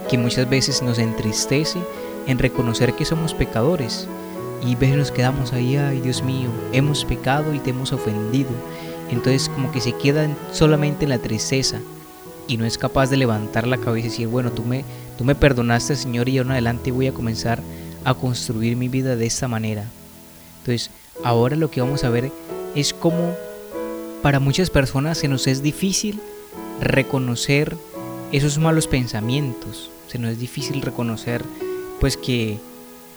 que 0.09 0.17
muchas 0.17 0.49
veces 0.49 0.81
nos 0.81 0.99
entristece 0.99 1.79
en 2.27 2.37
reconocer 2.37 2.95
que 2.95 3.05
somos 3.05 3.33
pecadores 3.33 4.09
y 4.61 4.75
veces 4.75 4.97
nos 4.97 5.11
quedamos 5.11 5.53
ahí, 5.53 5.77
ay 5.77 6.01
Dios 6.01 6.21
mío, 6.21 6.49
hemos 6.73 7.05
pecado 7.05 7.53
y 7.53 7.59
te 7.59 7.69
hemos 7.69 7.93
ofendido. 7.93 8.49
Entonces 9.09 9.49
como 9.49 9.71
que 9.71 9.81
se 9.81 9.93
queda 9.93 10.27
solamente 10.51 11.05
en 11.05 11.09
la 11.09 11.19
tristeza 11.19 11.79
y 12.47 12.57
no 12.57 12.65
es 12.65 12.77
capaz 12.77 13.09
de 13.09 13.17
levantar 13.17 13.67
la 13.67 13.77
cabeza 13.77 14.07
y 14.07 14.09
decir, 14.09 14.27
bueno, 14.27 14.51
tú 14.51 14.63
me, 14.63 14.83
tú 15.17 15.23
me 15.23 15.35
perdonaste 15.35 15.95
Señor 15.95 16.29
y 16.29 16.37
ahora 16.37 16.47
en 16.47 16.51
adelante 16.53 16.91
voy 16.91 17.07
a 17.07 17.13
comenzar 17.13 17.61
a 18.03 18.13
construir 18.13 18.77
mi 18.77 18.87
vida 18.87 19.15
de 19.15 19.25
esta 19.25 19.47
manera. 19.47 19.85
Entonces 20.59 20.89
ahora 21.23 21.55
lo 21.55 21.71
que 21.71 21.81
vamos 21.81 22.03
a 22.03 22.09
ver 22.09 22.31
es 22.75 22.93
cómo 22.93 23.35
para 24.21 24.39
muchas 24.39 24.69
personas 24.69 25.17
se 25.17 25.27
nos 25.27 25.47
es 25.47 25.61
difícil 25.61 26.19
reconocer 26.81 27.75
esos 28.31 28.57
malos 28.57 28.87
pensamientos, 28.87 29.89
se 30.07 30.19
nos 30.19 30.31
es 30.31 30.39
difícil 30.39 30.81
reconocer 30.81 31.43
pues 31.99 32.17
que 32.17 32.59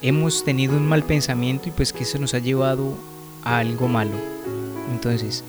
hemos 0.03 0.45
tenido 0.45 0.77
un 0.77 0.87
mal 0.87 1.03
pensamiento 1.05 1.69
y 1.69 1.73
pues 1.73 1.93
que 1.93 2.05
eso 2.05 2.19
nos 2.19 2.35
ha 2.35 2.39
llevado 2.39 2.95
a 3.43 3.59
algo 3.59 3.89
malo. 3.89 4.13
Entonces, 4.93 5.45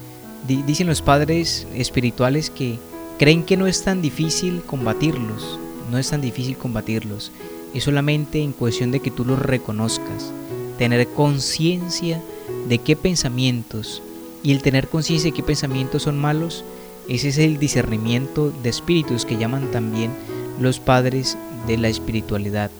dicen 0.48 0.88
los 0.88 1.02
padres 1.02 1.68
espirituales 1.74 2.50
que 2.50 2.78
creen 3.20 3.44
que 3.44 3.58
no 3.58 3.68
es 3.68 3.84
tan 3.84 4.02
difícil 4.02 4.62
combatirlos, 4.64 5.60
no 5.92 5.98
es 5.98 6.10
tan 6.10 6.22
difícil 6.22 6.58
combatirlos, 6.58 7.32
es 7.74 7.84
solamente 7.84 8.42
en 8.42 8.52
cuestión 8.52 8.92
de 8.92 9.00
que 9.00 9.12
tú 9.12 9.26
los 9.26 9.40
reconozcas, 9.40 10.32
tener 10.78 11.08
conciencia 11.10 12.22
de 12.68 12.80
qué 12.80 12.96
pensamientos 12.96 14.02
y 14.44 14.52
el 14.52 14.62
tener 14.62 14.88
conciencia 14.88 15.30
de 15.30 15.36
qué 15.36 15.44
pensamientos 15.44 16.04
son 16.04 16.18
malos, 16.18 16.64
ese 17.08 17.30
es 17.30 17.38
el 17.38 17.60
discernimiento 17.60 18.52
de 18.64 18.70
espíritus 18.70 19.26
que 19.26 19.38
llaman 19.38 19.70
también 19.72 20.12
los 20.60 20.80
padres 20.80 21.38
de 21.68 21.78
la 21.78 21.90
espiritualidad. 21.90 22.72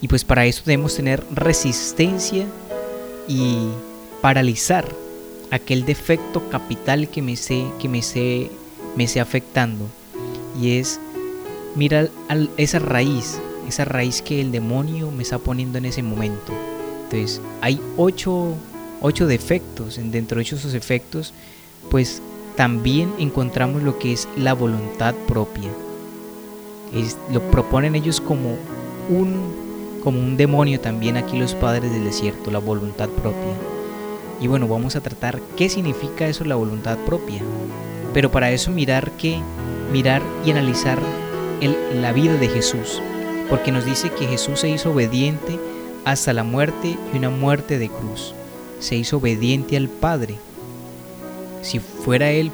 Y 0.00 0.08
pues 0.08 0.24
para 0.24 0.46
eso 0.46 0.62
debemos 0.64 0.96
tener 0.96 1.24
resistencia 1.32 2.46
y 3.28 3.68
paralizar 4.20 4.88
aquel 5.50 5.84
defecto 5.84 6.48
capital 6.50 7.08
que 7.08 7.22
me 7.22 7.32
esté, 7.32 7.66
que 7.80 7.88
me 7.88 7.98
esté, 7.98 8.50
me 8.96 9.04
esté 9.04 9.20
afectando. 9.20 9.86
Y 10.60 10.78
es 10.78 11.00
mirar 11.74 12.10
al- 12.28 12.50
esa 12.56 12.78
raíz, 12.78 13.38
esa 13.68 13.84
raíz 13.84 14.22
que 14.22 14.40
el 14.40 14.52
demonio 14.52 15.10
me 15.10 15.22
está 15.22 15.38
poniendo 15.38 15.78
en 15.78 15.84
ese 15.86 16.02
momento. 16.02 16.52
Entonces, 17.04 17.40
hay 17.60 17.80
ocho, 17.96 18.54
ocho 19.00 19.26
defectos. 19.26 19.98
en- 19.98 20.10
Dentro 20.10 20.36
de 20.36 20.42
esos 20.42 20.74
efectos, 20.74 21.32
pues 21.90 22.20
también 22.56 23.12
encontramos 23.18 23.82
lo 23.82 23.98
que 23.98 24.12
es 24.12 24.28
la 24.36 24.52
voluntad 24.54 25.14
propia. 25.26 25.70
Es- 26.94 27.16
lo 27.32 27.40
proponen 27.50 27.94
ellos 27.94 28.20
como 28.20 28.56
un 29.08 29.70
como 30.02 30.18
un 30.18 30.38
demonio 30.38 30.80
también 30.80 31.18
aquí 31.18 31.38
los 31.38 31.54
padres 31.54 31.92
del 31.92 32.04
desierto, 32.04 32.50
la 32.50 32.58
voluntad 32.58 33.10
propia. 33.10 33.52
Y 34.40 34.46
bueno, 34.46 34.66
vamos 34.66 34.96
a 34.96 35.00
tratar 35.00 35.40
qué 35.56 35.68
significa 35.68 36.26
eso 36.26 36.44
la 36.44 36.54
voluntad 36.54 36.98
propia. 36.98 37.42
Pero 38.12 38.30
para 38.30 38.50
eso 38.50 38.70
mirar 38.70 39.10
que 39.12 39.40
mirar 39.92 40.22
y 40.44 40.50
analizar 40.50 40.98
la 41.94 42.12
vida 42.12 42.34
de 42.34 42.48
Jesús, 42.48 43.02
porque 43.48 43.72
nos 43.72 43.84
dice 43.84 44.10
que 44.10 44.26
Jesús 44.26 44.60
se 44.60 44.70
hizo 44.70 44.92
obediente 44.92 45.58
hasta 46.04 46.32
la 46.32 46.44
muerte 46.44 46.96
y 47.12 47.16
una 47.16 47.30
muerte 47.30 47.78
de 47.78 47.88
cruz. 47.88 48.34
Se 48.78 48.96
hizo 48.96 49.18
obediente 49.18 49.76
al 49.76 49.88
Padre. 49.88 50.36
Si 51.62 51.78
fuera 51.78 52.30
él 52.30 52.50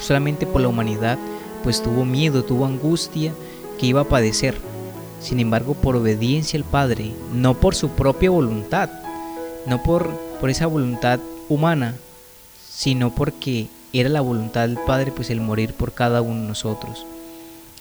solamente 0.00 0.46
por 0.46 0.60
la 0.60 0.68
humanidad, 0.68 1.18
pues 1.64 1.82
tuvo 1.82 2.04
miedo, 2.04 2.44
tuvo 2.44 2.66
angustia 2.66 3.32
que 3.78 3.86
iba 3.86 4.02
a 4.02 4.08
padecer. 4.08 4.54
Sin 5.20 5.40
embargo, 5.40 5.74
por 5.74 5.96
obediencia 5.96 6.58
al 6.58 6.64
Padre, 6.64 7.10
no 7.32 7.54
por 7.54 7.74
su 7.74 7.88
propia 7.88 8.30
voluntad, 8.30 8.90
no 9.66 9.82
por, 9.82 10.10
por 10.34 10.50
esa 10.50 10.66
voluntad 10.66 11.20
humana, 11.48 11.94
sino 12.70 13.14
porque 13.14 13.68
era 13.92 14.08
la 14.08 14.20
voluntad 14.20 14.62
del 14.62 14.78
Padre, 14.78 15.12
pues 15.12 15.30
el 15.30 15.40
morir 15.40 15.74
por 15.74 15.92
cada 15.92 16.20
uno 16.22 16.40
de 16.42 16.48
nosotros. 16.48 17.06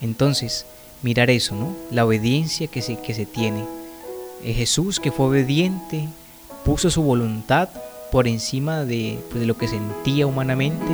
Entonces, 0.02 0.66
mirar 1.02 1.30
eso, 1.30 1.56
¿no? 1.56 1.74
La 1.92 2.06
obediencia 2.06 2.68
que 2.68 2.82
se, 2.82 2.98
que 3.00 3.14
se 3.14 3.26
tiene. 3.26 3.64
Eh, 4.44 4.54
Jesús, 4.54 5.00
que 5.00 5.12
fue 5.12 5.28
obediente, 5.28 6.08
puso 6.66 6.90
su 6.90 7.02
voluntad 7.02 7.70
por 8.12 8.28
encima 8.28 8.84
de, 8.86 9.18
pues, 9.30 9.40
de 9.42 9.48
lo 9.48 9.58
que 9.58 9.68
sentía 9.68 10.28
humanamente, 10.28 10.86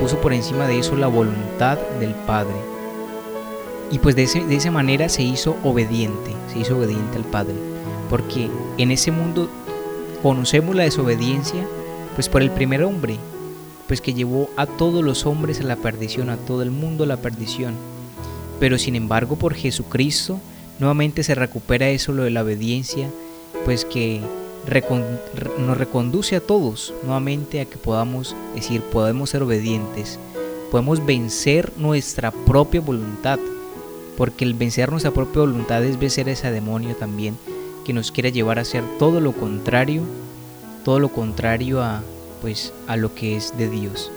puso 0.00 0.20
por 0.20 0.32
encima 0.32 0.66
de 0.66 0.78
eso 0.78 0.96
la 0.96 1.06
voluntad 1.06 1.78
del 2.00 2.14
Padre. 2.14 2.54
Y 3.90 3.98
pues 3.98 4.14
de, 4.14 4.24
ese- 4.24 4.44
de 4.44 4.56
esa 4.56 4.70
manera 4.70 5.08
se 5.08 5.22
hizo 5.22 5.56
obediente, 5.64 6.32
se 6.52 6.60
hizo 6.60 6.76
obediente 6.76 7.16
al 7.16 7.24
Padre. 7.24 7.54
Porque 8.08 8.48
en 8.78 8.90
ese 8.90 9.10
mundo 9.10 9.48
conocemos 10.22 10.74
la 10.74 10.84
desobediencia 10.84 11.66
pues 12.14 12.28
por 12.28 12.42
el 12.42 12.50
primer 12.50 12.82
hombre, 12.82 13.16
pues 13.86 14.00
que 14.00 14.14
llevó 14.14 14.50
a 14.56 14.66
todos 14.66 15.02
los 15.02 15.26
hombres 15.26 15.60
a 15.60 15.64
la 15.64 15.76
perdición, 15.76 16.30
a 16.30 16.36
todo 16.36 16.62
el 16.62 16.70
mundo 16.70 17.04
a 17.04 17.06
la 17.06 17.16
perdición. 17.16 17.74
Pero 18.58 18.78
sin 18.78 18.96
embargo 18.96 19.36
por 19.36 19.54
Jesucristo 19.54 20.38
nuevamente 20.78 21.22
se 21.22 21.34
recupera 21.34 21.88
eso 21.88 22.12
lo 22.12 22.24
de 22.24 22.30
la 22.30 22.42
obediencia, 22.42 23.08
pues 23.64 23.84
que 23.84 24.20
nos 25.58 25.78
reconduce 25.78 26.36
a 26.36 26.40
todos 26.40 26.92
nuevamente 27.02 27.60
a 27.60 27.64
que 27.64 27.78
podamos 27.78 28.36
decir, 28.54 28.82
podemos 28.82 29.30
ser 29.30 29.42
obedientes, 29.42 30.18
podemos 30.70 31.04
vencer 31.04 31.72
nuestra 31.78 32.30
propia 32.30 32.80
voluntad, 32.80 33.38
porque 34.16 34.44
el 34.44 34.54
vencer 34.54 34.90
nuestra 34.90 35.12
propia 35.12 35.40
voluntad 35.40 35.82
es 35.84 35.98
vencer 35.98 36.28
ese 36.28 36.50
demonio 36.50 36.94
también 36.96 37.36
que 37.84 37.92
nos 37.92 38.12
quiere 38.12 38.32
llevar 38.32 38.58
a 38.58 38.62
hacer 38.62 38.84
todo 38.98 39.20
lo 39.20 39.32
contrario, 39.32 40.02
todo 40.84 40.98
lo 40.98 41.08
contrario 41.10 41.82
a 41.82 42.02
pues 42.40 42.72
a 42.86 42.96
lo 42.96 43.14
que 43.14 43.36
es 43.36 43.56
de 43.56 43.68
Dios. 43.68 44.10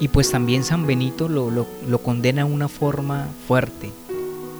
Y 0.00 0.08
pues 0.08 0.30
también 0.30 0.64
San 0.64 0.86
Benito 0.86 1.28
lo, 1.28 1.50
lo, 1.50 1.66
lo 1.88 1.98
condena 1.98 2.44
de 2.44 2.52
una 2.52 2.68
forma 2.68 3.28
fuerte. 3.46 3.90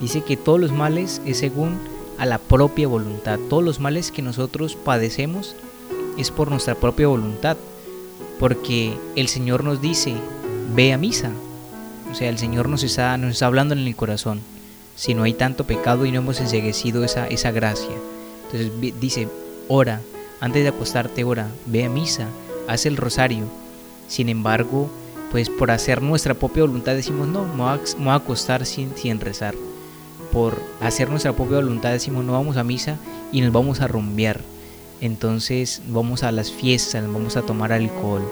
Dice 0.00 0.22
que 0.22 0.36
todos 0.36 0.60
los 0.60 0.72
males 0.72 1.20
es 1.24 1.38
según 1.38 1.78
a 2.18 2.26
la 2.26 2.38
propia 2.38 2.88
voluntad. 2.88 3.38
Todos 3.48 3.64
los 3.64 3.80
males 3.80 4.12
que 4.12 4.22
nosotros 4.22 4.76
padecemos 4.76 5.56
es 6.18 6.30
por 6.30 6.50
nuestra 6.50 6.74
propia 6.74 7.08
voluntad. 7.08 7.56
Porque 8.38 8.96
el 9.16 9.28
Señor 9.28 9.64
nos 9.64 9.80
dice, 9.80 10.14
ve 10.74 10.92
a 10.92 10.98
misa. 10.98 11.30
O 12.10 12.14
sea, 12.14 12.28
el 12.28 12.38
Señor 12.38 12.68
nos 12.68 12.82
está, 12.82 13.16
nos 13.16 13.32
está 13.32 13.46
hablando 13.46 13.74
en 13.74 13.80
el 13.80 13.96
corazón. 13.96 14.40
Si 15.02 15.14
no 15.14 15.24
hay 15.24 15.32
tanto 15.32 15.64
pecado 15.64 16.06
y 16.06 16.12
no 16.12 16.18
hemos 16.18 16.38
enseguecido 16.38 17.02
esa, 17.02 17.26
esa 17.26 17.50
gracia. 17.50 17.96
Entonces 18.44 19.00
dice, 19.00 19.26
ora, 19.66 20.00
antes 20.38 20.62
de 20.62 20.68
acostarte, 20.68 21.24
ora, 21.24 21.48
ve 21.66 21.84
a 21.84 21.88
misa, 21.88 22.28
haz 22.68 22.86
el 22.86 22.96
rosario. 22.96 23.46
Sin 24.06 24.28
embargo, 24.28 24.88
pues 25.32 25.50
por 25.50 25.72
hacer 25.72 26.02
nuestra 26.02 26.34
propia 26.34 26.62
voluntad 26.62 26.94
decimos, 26.94 27.26
no, 27.26 27.44
me 27.44 27.64
voy 27.64 28.10
a, 28.10 28.14
acostar 28.14 28.64
sin, 28.64 28.94
sin 28.94 29.18
rezar. 29.18 29.56
Por 30.30 30.54
hacer 30.80 31.10
nuestra 31.10 31.32
propia 31.32 31.56
voluntad 31.56 31.90
decimos, 31.90 32.24
no 32.24 32.34
vamos 32.34 32.56
a 32.56 32.62
misa 32.62 32.96
y 33.32 33.40
nos 33.40 33.52
vamos 33.52 33.80
a 33.80 33.88
rumbear. 33.88 34.40
Entonces 35.00 35.82
vamos 35.88 36.22
a 36.22 36.30
las 36.30 36.52
fiestas, 36.52 37.04
vamos 37.12 37.36
a 37.36 37.42
tomar 37.42 37.72
alcohol. 37.72 38.22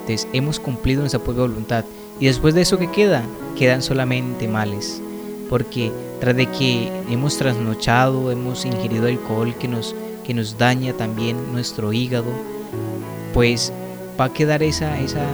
Entonces 0.00 0.26
hemos 0.32 0.58
cumplido 0.58 1.02
nuestra 1.02 1.22
propia 1.22 1.42
voluntad. 1.42 1.84
Y 2.18 2.26
después 2.26 2.56
de 2.56 2.62
eso, 2.62 2.76
¿qué 2.76 2.90
queda? 2.90 3.22
Quedan 3.56 3.82
solamente 3.82 4.48
males. 4.48 5.00
Porque 5.52 5.92
tras 6.18 6.34
de 6.34 6.46
que 6.46 6.90
hemos 7.10 7.36
trasnochado, 7.36 8.30
hemos 8.30 8.64
ingerido 8.64 9.06
alcohol 9.06 9.54
que 9.54 9.68
nos, 9.68 9.94
que 10.24 10.32
nos 10.32 10.56
daña 10.56 10.94
también 10.94 11.52
nuestro 11.52 11.92
hígado, 11.92 12.32
pues 13.34 13.70
va 14.18 14.24
a 14.24 14.32
quedar 14.32 14.62
esa, 14.62 14.98
esa, 14.98 15.26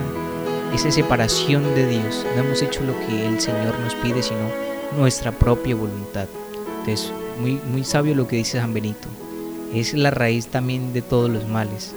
esa 0.74 0.90
separación 0.90 1.62
de 1.76 1.86
Dios. 1.86 2.26
No 2.34 2.42
hemos 2.42 2.62
hecho 2.62 2.82
lo 2.82 2.98
que 3.06 3.28
el 3.28 3.40
Señor 3.40 3.78
nos 3.78 3.94
pide, 3.94 4.20
sino 4.24 4.40
nuestra 4.98 5.30
propia 5.30 5.76
voluntad. 5.76 6.26
Entonces, 6.80 7.12
muy, 7.40 7.60
muy 7.70 7.84
sabio 7.84 8.16
lo 8.16 8.26
que 8.26 8.38
dice 8.38 8.58
San 8.58 8.74
Benito. 8.74 9.06
Es 9.72 9.94
la 9.94 10.10
raíz 10.10 10.48
también 10.48 10.92
de 10.92 11.02
todos 11.02 11.30
los 11.30 11.46
males. 11.46 11.94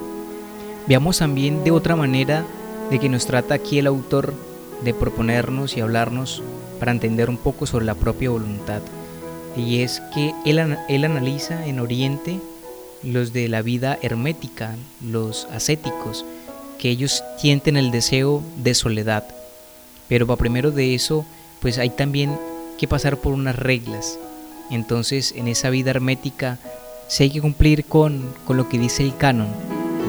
Veamos 0.86 1.18
también 1.18 1.64
de 1.64 1.72
otra 1.72 1.96
manera 1.96 2.44
de 2.88 3.00
que 3.00 3.08
nos 3.08 3.26
trata 3.26 3.54
aquí 3.54 3.80
el 3.80 3.88
autor 3.88 4.32
de 4.84 4.94
proponernos 4.94 5.76
y 5.76 5.80
hablarnos 5.80 6.40
para 6.82 6.90
entender 6.90 7.30
un 7.30 7.36
poco 7.36 7.64
sobre 7.64 7.84
la 7.84 7.94
propia 7.94 8.30
voluntad. 8.30 8.82
Y 9.56 9.82
es 9.82 10.02
que 10.12 10.34
él, 10.44 10.76
él 10.88 11.04
analiza 11.04 11.64
en 11.64 11.78
Oriente 11.78 12.40
los 13.04 13.32
de 13.32 13.46
la 13.46 13.62
vida 13.62 14.00
hermética, 14.02 14.74
los 15.00 15.46
ascéticos, 15.52 16.24
que 16.80 16.90
ellos 16.90 17.22
sienten 17.38 17.76
el 17.76 17.92
deseo 17.92 18.42
de 18.56 18.74
soledad. 18.74 19.22
Pero 20.08 20.26
para 20.26 20.38
primero 20.38 20.72
de 20.72 20.96
eso, 20.96 21.24
pues 21.60 21.78
hay 21.78 21.90
también 21.90 22.36
que 22.78 22.88
pasar 22.88 23.16
por 23.16 23.32
unas 23.32 23.54
reglas. 23.54 24.18
Entonces, 24.68 25.34
en 25.36 25.46
esa 25.46 25.70
vida 25.70 25.90
hermética, 25.90 26.58
se 27.06 27.22
hay 27.22 27.30
que 27.30 27.40
cumplir 27.40 27.84
con, 27.84 28.34
con 28.44 28.56
lo 28.56 28.68
que 28.68 28.80
dice 28.80 29.04
el 29.04 29.16
canon, 29.16 29.50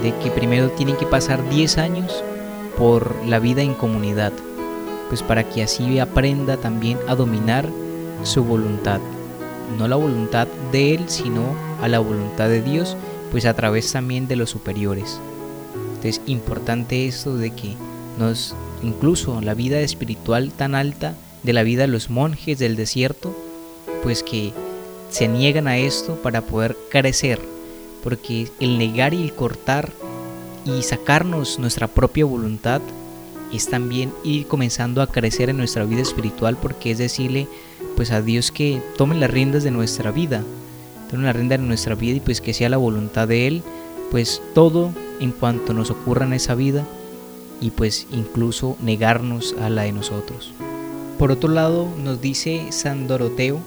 de 0.02 0.12
que 0.24 0.32
primero 0.32 0.72
tienen 0.72 0.98
que 0.98 1.06
pasar 1.06 1.48
10 1.52 1.78
años 1.78 2.24
por 2.80 3.24
la 3.28 3.38
vida 3.38 3.62
en 3.62 3.76
comunidad, 3.76 4.34
pues 5.14 5.22
para 5.22 5.48
que 5.48 5.62
así 5.62 6.00
aprenda 6.00 6.58
también 6.58 6.98
a 7.08 7.14
dominar 7.14 7.70
su 8.24 8.44
voluntad 8.44 9.00
no 9.78 9.88
la 9.88 9.96
voluntad 9.96 10.48
de 10.72 10.96
Él, 10.96 11.02
sino 11.06 11.56
a 11.84 11.88
la 11.88 12.00
voluntad 12.00 12.50
de 12.50 12.64
Dios, 12.64 12.98
pues 13.30 13.46
a 13.46 13.54
través 13.54 13.92
también 13.92 14.28
de 14.28 14.36
los 14.36 14.50
superiores. 14.50 15.20
Entonces, 15.76 16.20
importante 16.26 17.08
esto 17.08 17.38
de 17.38 17.52
que 17.52 17.76
nos, 18.18 18.56
incluso 18.82 19.40
la 19.40 19.54
vida 19.54 19.82
espiritual 19.82 20.52
tan 20.52 20.74
alta 20.74 21.14
de 21.44 21.54
la 21.54 21.62
vida 21.62 21.84
de 21.84 21.90
los 21.90 22.10
monjes 22.10 22.58
del 22.58 22.76
desierto, 22.76 23.38
pues 24.02 24.24
que 24.24 24.52
se 25.12 25.28
niegan 25.28 25.68
a 25.68 25.78
esto 25.78 26.16
para 26.24 26.42
poder 26.42 26.76
crecer, 26.90 27.40
porque 28.02 28.48
el 28.60 28.80
negar 28.80 29.14
y 29.14 29.22
el 29.22 29.34
cortar 29.36 29.92
y 30.66 30.82
sacarnos 30.82 31.60
nuestra 31.60 31.88
propia 31.88 32.26
voluntad 32.26 32.82
es 33.54 33.70
también 33.70 34.14
ir 34.24 34.48
comenzando 34.48 35.02
a 35.02 35.08
crecer 35.08 35.50
en 35.50 35.58
nuestra 35.58 35.86
vida 35.86 36.02
espiritual, 36.02 36.58
porque 36.58 36.92
es 36.92 36.98
decirle 36.98 37.48
pues 37.96 38.12
a 38.12 38.22
Dios 38.22 38.52
que 38.52 38.82
tome 38.98 39.16
las 39.16 39.30
riendas 39.30 39.64
de 39.64 39.72
nuestra 39.72 40.12
vida, 40.12 40.44
tome 41.10 41.24
las 41.24 41.36
riendas 41.36 41.60
de 41.60 41.68
nuestra 41.68 41.96
vida 41.96 42.18
y 42.18 42.20
pues 42.20 42.42
que 42.42 42.54
sea 42.54 42.70
la 42.70 42.78
voluntad 42.78 43.28
de 43.28 43.48
Él, 43.48 43.64
pues 44.12 44.42
todo 44.54 44.92
en 45.20 45.32
cuanto 45.32 45.74
nos 45.74 45.92
ocurra 45.92 46.26
en 46.26 46.34
esa 46.34 46.56
vida 46.56 46.86
y 47.62 47.72
pues 47.72 48.08
incluso 48.12 48.78
negarnos 48.82 49.56
a 49.62 49.70
la 49.70 49.84
de 49.84 49.92
nosotros. 49.92 50.54
Por 51.18 51.32
otro 51.32 51.50
lado, 51.50 51.88
nos 52.04 52.20
dice 52.20 52.68
San 52.72 53.08
Doroteo 53.08 53.60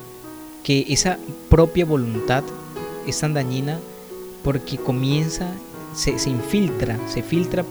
que 0.64 0.86
esa 0.88 1.18
propia 1.48 1.84
voluntad 1.84 2.42
es 3.06 3.20
tan 3.20 3.34
dañina 3.34 3.78
porque 4.42 4.76
comienza, 4.76 5.52
se, 5.94 6.18
se 6.18 6.30
infiltra, 6.30 6.98
se 7.08 7.22
filtra 7.22 7.64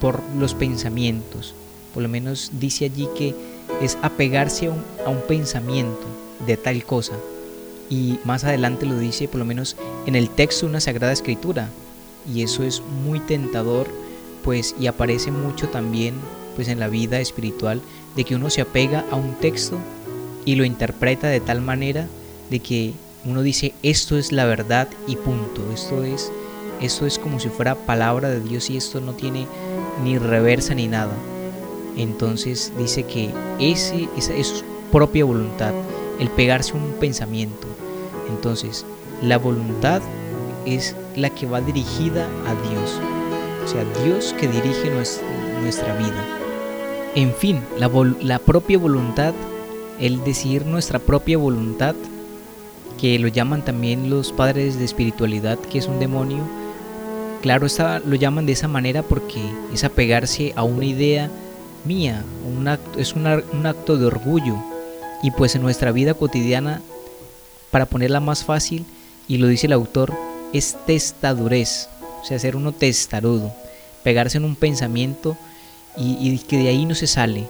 por 0.00 0.22
los 0.38 0.54
pensamientos. 0.54 1.54
Por 1.94 2.02
lo 2.02 2.08
menos 2.08 2.50
dice 2.58 2.86
allí 2.86 3.08
que 3.16 3.34
es 3.82 3.98
apegarse 4.02 4.66
a 4.66 5.10
un, 5.10 5.20
pensamiento 5.26 6.06
de 6.46 6.56
tal 6.56 6.84
cosa. 6.84 7.14
Y 7.90 8.18
más 8.24 8.44
adelante 8.44 8.86
lo 8.86 8.98
dice, 8.98 9.28
por 9.28 9.38
lo 9.38 9.44
menos 9.44 9.76
en 10.06 10.14
el 10.14 10.30
texto 10.30 10.66
una 10.66 10.80
sagrada 10.80 11.12
escritura. 11.12 11.68
Y 12.32 12.42
eso 12.42 12.62
es 12.62 12.82
muy 13.04 13.20
tentador, 13.20 13.86
pues, 14.44 14.74
y 14.78 14.86
aparece 14.86 15.30
mucho 15.30 15.68
también, 15.68 16.14
pues, 16.56 16.68
en 16.68 16.78
la 16.78 16.88
vida 16.88 17.20
espiritual, 17.20 17.80
de 18.16 18.24
que 18.24 18.36
uno 18.36 18.50
se 18.50 18.60
apega 18.60 19.04
a 19.10 19.16
un 19.16 19.34
texto 19.36 19.78
y 20.44 20.56
lo 20.56 20.64
interpreta 20.64 21.28
de 21.28 21.40
tal 21.40 21.60
manera 21.60 22.06
de 22.50 22.60
que 22.60 22.92
uno 23.24 23.42
dice, 23.42 23.74
esto 23.82 24.16
es 24.16 24.32
la 24.32 24.44
verdad 24.44 24.88
y 25.06 25.16
punto. 25.16 25.70
Esto 25.72 26.04
es, 26.04 26.30
esto 26.80 27.06
es 27.06 27.18
como 27.18 27.40
si 27.40 27.48
fuera 27.48 27.74
palabra 27.74 28.28
de 28.28 28.40
Dios 28.40 28.70
y 28.70 28.76
esto 28.76 29.00
no 29.00 29.12
tiene 29.12 29.46
ni 30.02 30.18
reversa 30.18 30.74
ni 30.74 30.88
nada 30.88 31.12
entonces 31.98 32.72
dice 32.78 33.02
que 33.02 33.30
ese, 33.58 34.08
esa 34.16 34.32
es 34.32 34.46
su 34.46 34.64
propia 34.92 35.24
voluntad, 35.24 35.74
el 36.20 36.30
pegarse 36.30 36.74
un 36.74 36.92
pensamiento. 37.00 37.66
Entonces, 38.28 38.86
la 39.20 39.36
voluntad 39.36 40.00
es 40.64 40.94
la 41.16 41.30
que 41.30 41.46
va 41.46 41.60
dirigida 41.60 42.28
a 42.46 42.54
Dios, 42.70 43.00
o 43.64 43.66
sea, 43.66 43.84
Dios 44.04 44.32
que 44.38 44.46
dirige 44.46 44.90
nuestra, 44.90 45.96
vida. 45.98 46.24
En 47.16 47.34
fin, 47.34 47.62
la, 47.78 47.90
la 48.22 48.38
propia 48.38 48.78
voluntad, 48.78 49.34
el 49.98 50.22
decir 50.22 50.66
nuestra 50.66 51.00
propia 51.00 51.36
voluntad, 51.36 51.96
que 53.00 53.18
lo 53.18 53.26
llaman 53.26 53.64
también 53.64 54.08
los 54.08 54.32
padres 54.32 54.78
de 54.78 54.84
espiritualidad, 54.84 55.58
que 55.58 55.78
es 55.78 55.88
un 55.88 55.98
demonio, 55.98 56.44
claro, 57.42 57.66
está, 57.66 58.00
lo 58.00 58.14
llaman 58.14 58.46
de 58.46 58.52
esa 58.52 58.68
manera 58.68 59.02
porque 59.02 59.40
es 59.72 59.84
apegarse 59.84 60.52
a 60.56 60.62
una 60.62 60.84
idea, 60.84 61.30
mía, 61.84 62.24
un 62.46 62.68
acto, 62.68 62.98
es 62.98 63.14
un, 63.14 63.26
acto 63.26 63.96
de 63.96 64.06
orgullo. 64.06 64.56
Y 65.22 65.30
pues 65.32 65.54
en 65.54 65.62
nuestra 65.62 65.92
vida 65.92 66.14
cotidiana, 66.14 66.80
para 67.70 67.86
ponerla 67.86 68.20
más 68.20 68.44
fácil, 68.44 68.84
y 69.26 69.38
lo 69.38 69.46
dice 69.46 69.66
el 69.66 69.72
autor, 69.72 70.14
es 70.52 70.76
testadurez, 70.86 71.88
o 72.22 72.24
sea, 72.24 72.38
ser 72.38 72.56
uno 72.56 72.72
testarudo, 72.72 73.52
pegarse 74.02 74.38
en 74.38 74.44
un 74.44 74.56
pensamiento 74.56 75.36
y, 75.96 76.16
y, 76.20 76.38
que 76.38 76.58
de 76.58 76.68
ahí 76.68 76.86
no 76.86 76.94
se 76.94 77.06
sale, 77.06 77.46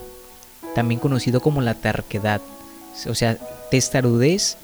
también 0.74 0.98
conocido 0.98 1.40
como 1.40 1.60
la 1.60 1.74
terquedad, 1.74 2.40
o 3.06 3.14
sea, 3.14 3.38
testarudez 3.70 4.56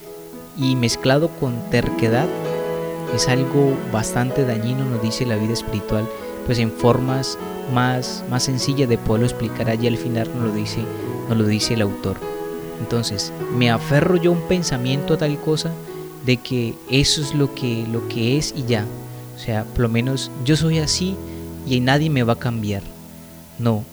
y 0.57 0.77
mezclado 0.77 1.29
con 1.29 1.71
terquedad 1.71 2.27
es 3.15 3.29
algo 3.29 3.77
bastante 3.93 4.45
dañino, 4.45 4.85
nos 4.85 5.03
dice 5.03 5.27
la 5.27 5.37
vida 5.37 5.53
espiritual, 5.53 6.09
pues 6.47 6.59
en 6.59 6.73
formas 6.73 7.39
más, 7.73 8.25
más 8.29 8.45
sencilla 8.45 8.87
de 8.87 8.99
poderlo 8.99 9.27
explicar 9.27 9.71
allí 9.71 9.87
al 9.87 9.97
final 9.97 10.29
nos 10.35 10.49
lo 10.49 10.53
dice, 10.53 10.81
nos 11.29 11.39
lo 11.39 11.45
dice 11.47 11.75
el 11.75 11.83
autor. 11.83 12.17
Entonces, 12.81 13.33
me 13.57 13.71
aferro 13.71 14.17
yo 14.17 14.31
a 14.31 14.35
un 14.35 14.49
pensamiento 14.49 15.15
a 15.15 15.19
tal 15.19 15.39
cosa 15.41 15.71
de 16.27 16.39
que 16.39 16.75
eso 16.91 17.23
es 17.23 17.35
lo 17.35 17.55
que, 17.55 17.87
lo 17.91 18.09
que 18.09 18.37
es 18.37 18.53
y 18.57 18.65
ya. 18.65 18.87
O 19.37 19.39
sea, 19.39 19.65
por 19.65 19.81
lo 19.81 19.89
menos 19.89 20.31
yo 20.45 20.57
soy 20.57 20.79
así 20.79 21.17
y 21.67 21.81
nadie 21.81 22.11
me 22.11 22.23
va 22.23 22.35
a 22.35 22.39
cambiar. 22.39 22.83
No, 23.59 23.85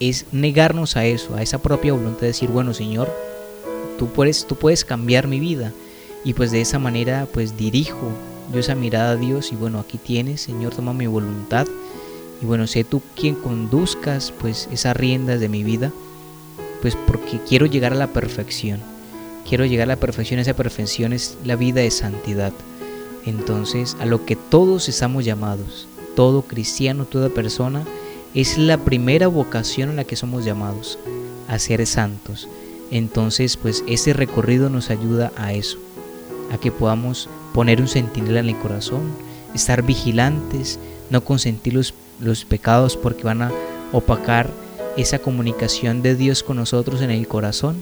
es 0.00 0.26
negarnos 0.32 0.96
a 0.96 1.04
eso, 1.04 1.34
a 1.34 1.42
esa 1.42 1.58
propia 1.58 1.92
voluntad 1.92 2.22
de 2.22 2.26
decir, 2.28 2.48
bueno 2.48 2.72
Señor, 2.74 3.10
tú 3.98 4.08
puedes, 4.08 4.46
tú 4.46 4.54
puedes 4.54 4.84
cambiar 4.84 5.26
mi 5.26 5.40
vida. 5.40 5.72
Y 6.24 6.34
pues 6.34 6.50
de 6.50 6.60
esa 6.60 6.78
manera 6.78 7.26
pues 7.32 7.56
dirijo 7.56 8.12
yo 8.52 8.60
esa 8.60 8.74
mirada 8.74 9.12
a 9.12 9.16
Dios 9.16 9.52
y 9.52 9.56
bueno, 9.56 9.78
aquí 9.78 9.98
tienes, 9.98 10.40
Señor, 10.40 10.74
toma 10.74 10.92
mi 10.92 11.06
voluntad. 11.06 11.66
Y 12.40 12.46
bueno, 12.46 12.66
sé 12.66 12.84
tú 12.84 13.02
quien 13.16 13.34
conduzcas 13.34 14.32
pues 14.40 14.68
esas 14.70 14.96
riendas 14.96 15.40
de 15.40 15.48
mi 15.48 15.64
vida, 15.64 15.92
pues 16.80 16.96
porque 17.06 17.40
quiero 17.46 17.66
llegar 17.66 17.92
a 17.92 17.96
la 17.96 18.08
perfección. 18.08 18.80
Quiero 19.48 19.64
llegar 19.64 19.86
a 19.86 19.94
la 19.94 20.00
perfección, 20.00 20.40
esa 20.40 20.54
perfección 20.54 21.12
es 21.12 21.36
la 21.44 21.56
vida 21.56 21.80
de 21.80 21.90
santidad. 21.90 22.52
Entonces, 23.24 23.96
a 23.98 24.06
lo 24.06 24.24
que 24.24 24.36
todos 24.36 24.88
estamos 24.88 25.24
llamados, 25.24 25.88
todo 26.14 26.42
cristiano, 26.42 27.04
toda 27.04 27.28
persona, 27.28 27.84
es 28.34 28.58
la 28.58 28.78
primera 28.78 29.26
vocación 29.26 29.90
a 29.90 29.94
la 29.94 30.04
que 30.04 30.16
somos 30.16 30.44
llamados, 30.44 30.98
a 31.48 31.58
ser 31.58 31.86
santos. 31.86 32.48
Entonces, 32.90 33.56
pues 33.56 33.84
ese 33.86 34.12
recorrido 34.12 34.70
nos 34.70 34.90
ayuda 34.90 35.32
a 35.36 35.52
eso, 35.52 35.78
a 36.52 36.58
que 36.58 36.70
podamos 36.70 37.28
poner 37.54 37.80
un 37.80 37.88
centinela 37.88 38.40
en 38.40 38.48
el 38.48 38.58
corazón, 38.58 39.02
estar 39.54 39.82
vigilantes, 39.82 40.78
no 41.10 41.24
consentir 41.24 41.74
los, 41.74 41.94
los 42.20 42.44
pecados 42.44 42.96
porque 42.96 43.24
van 43.24 43.42
a 43.42 43.52
opacar 43.92 44.50
esa 44.96 45.18
comunicación 45.18 46.02
de 46.02 46.16
Dios 46.16 46.42
con 46.42 46.56
nosotros 46.56 47.02
en 47.02 47.10
el 47.10 47.26
corazón. 47.28 47.76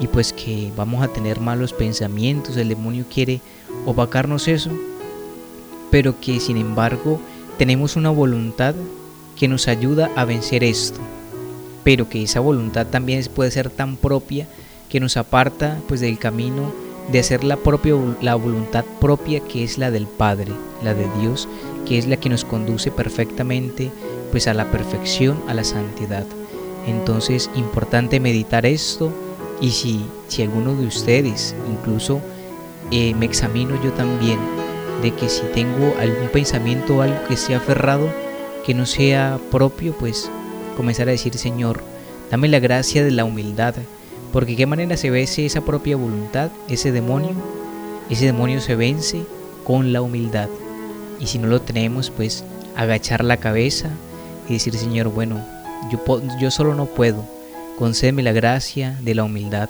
Y 0.00 0.08
pues 0.08 0.32
que 0.32 0.72
vamos 0.76 1.02
a 1.04 1.08
tener 1.08 1.40
malos 1.40 1.72
pensamientos, 1.72 2.56
el 2.56 2.68
demonio 2.68 3.04
quiere 3.12 3.40
opacarnos 3.86 4.48
eso, 4.48 4.70
pero 5.90 6.20
que 6.20 6.40
sin 6.40 6.56
embargo 6.56 7.20
tenemos 7.58 7.96
una 7.96 8.10
voluntad 8.10 8.74
que 9.36 9.48
nos 9.48 9.68
ayuda 9.68 10.10
a 10.16 10.24
vencer 10.24 10.64
esto, 10.64 11.00
pero 11.84 12.08
que 12.08 12.22
esa 12.22 12.40
voluntad 12.40 12.86
también 12.86 13.24
puede 13.34 13.50
ser 13.50 13.70
tan 13.70 13.96
propia 13.96 14.48
que 14.88 15.00
nos 15.00 15.16
aparta 15.16 15.80
pues 15.88 16.00
del 16.00 16.18
camino 16.18 16.72
de 17.10 17.18
hacer 17.18 17.44
la 17.44 17.56
propia 17.56 17.94
la 18.20 18.34
voluntad 18.34 18.84
propia 19.00 19.40
que 19.40 19.64
es 19.64 19.78
la 19.78 19.90
del 19.90 20.06
Padre, 20.06 20.52
la 20.82 20.94
de 20.94 21.06
Dios, 21.20 21.48
que 21.86 21.98
es 21.98 22.06
la 22.06 22.16
que 22.16 22.28
nos 22.28 22.44
conduce 22.44 22.90
perfectamente 22.90 23.90
pues 24.30 24.48
a 24.48 24.54
la 24.54 24.70
perfección, 24.70 25.40
a 25.48 25.54
la 25.54 25.64
santidad. 25.64 26.24
Entonces, 26.86 27.50
importante 27.54 28.20
meditar 28.20 28.66
esto 28.66 29.12
y 29.60 29.70
si 29.70 30.04
si 30.28 30.42
alguno 30.42 30.74
de 30.74 30.86
ustedes 30.86 31.54
incluso 31.70 32.20
eh, 32.90 33.14
me 33.14 33.26
examino 33.26 33.80
yo 33.82 33.92
también 33.92 34.38
de 35.02 35.12
que 35.12 35.28
si 35.28 35.42
tengo 35.54 35.94
algún 36.00 36.28
pensamiento 36.28 36.96
o 36.96 37.02
algo 37.02 37.16
que 37.28 37.36
sea 37.36 37.58
aferrado, 37.58 38.08
que 38.64 38.74
no 38.74 38.86
sea 38.86 39.38
propio, 39.50 39.94
pues 39.98 40.30
comenzar 40.76 41.08
a 41.08 41.12
decir, 41.12 41.36
Señor, 41.36 41.82
dame 42.30 42.48
la 42.48 42.58
gracia 42.58 43.04
de 43.04 43.10
la 43.10 43.24
humildad, 43.24 43.74
porque 44.34 44.56
qué 44.56 44.66
manera 44.66 44.96
se 44.96 45.10
vence 45.10 45.46
esa 45.46 45.60
propia 45.60 45.94
voluntad, 45.94 46.50
ese 46.68 46.90
demonio, 46.90 47.30
ese 48.10 48.24
demonio 48.24 48.60
se 48.60 48.74
vence 48.74 49.22
con 49.62 49.92
la 49.92 50.02
humildad. 50.02 50.48
Y 51.20 51.28
si 51.28 51.38
no 51.38 51.46
lo 51.46 51.60
tenemos, 51.60 52.10
pues 52.10 52.42
agachar 52.74 53.22
la 53.22 53.36
cabeza 53.36 53.90
y 54.48 54.54
decir, 54.54 54.76
Señor, 54.76 55.06
bueno, 55.06 55.40
yo, 55.88 56.20
yo 56.40 56.50
solo 56.50 56.74
no 56.74 56.86
puedo, 56.86 57.24
concédeme 57.78 58.24
la 58.24 58.32
gracia 58.32 58.98
de 59.02 59.14
la 59.14 59.22
humildad, 59.22 59.68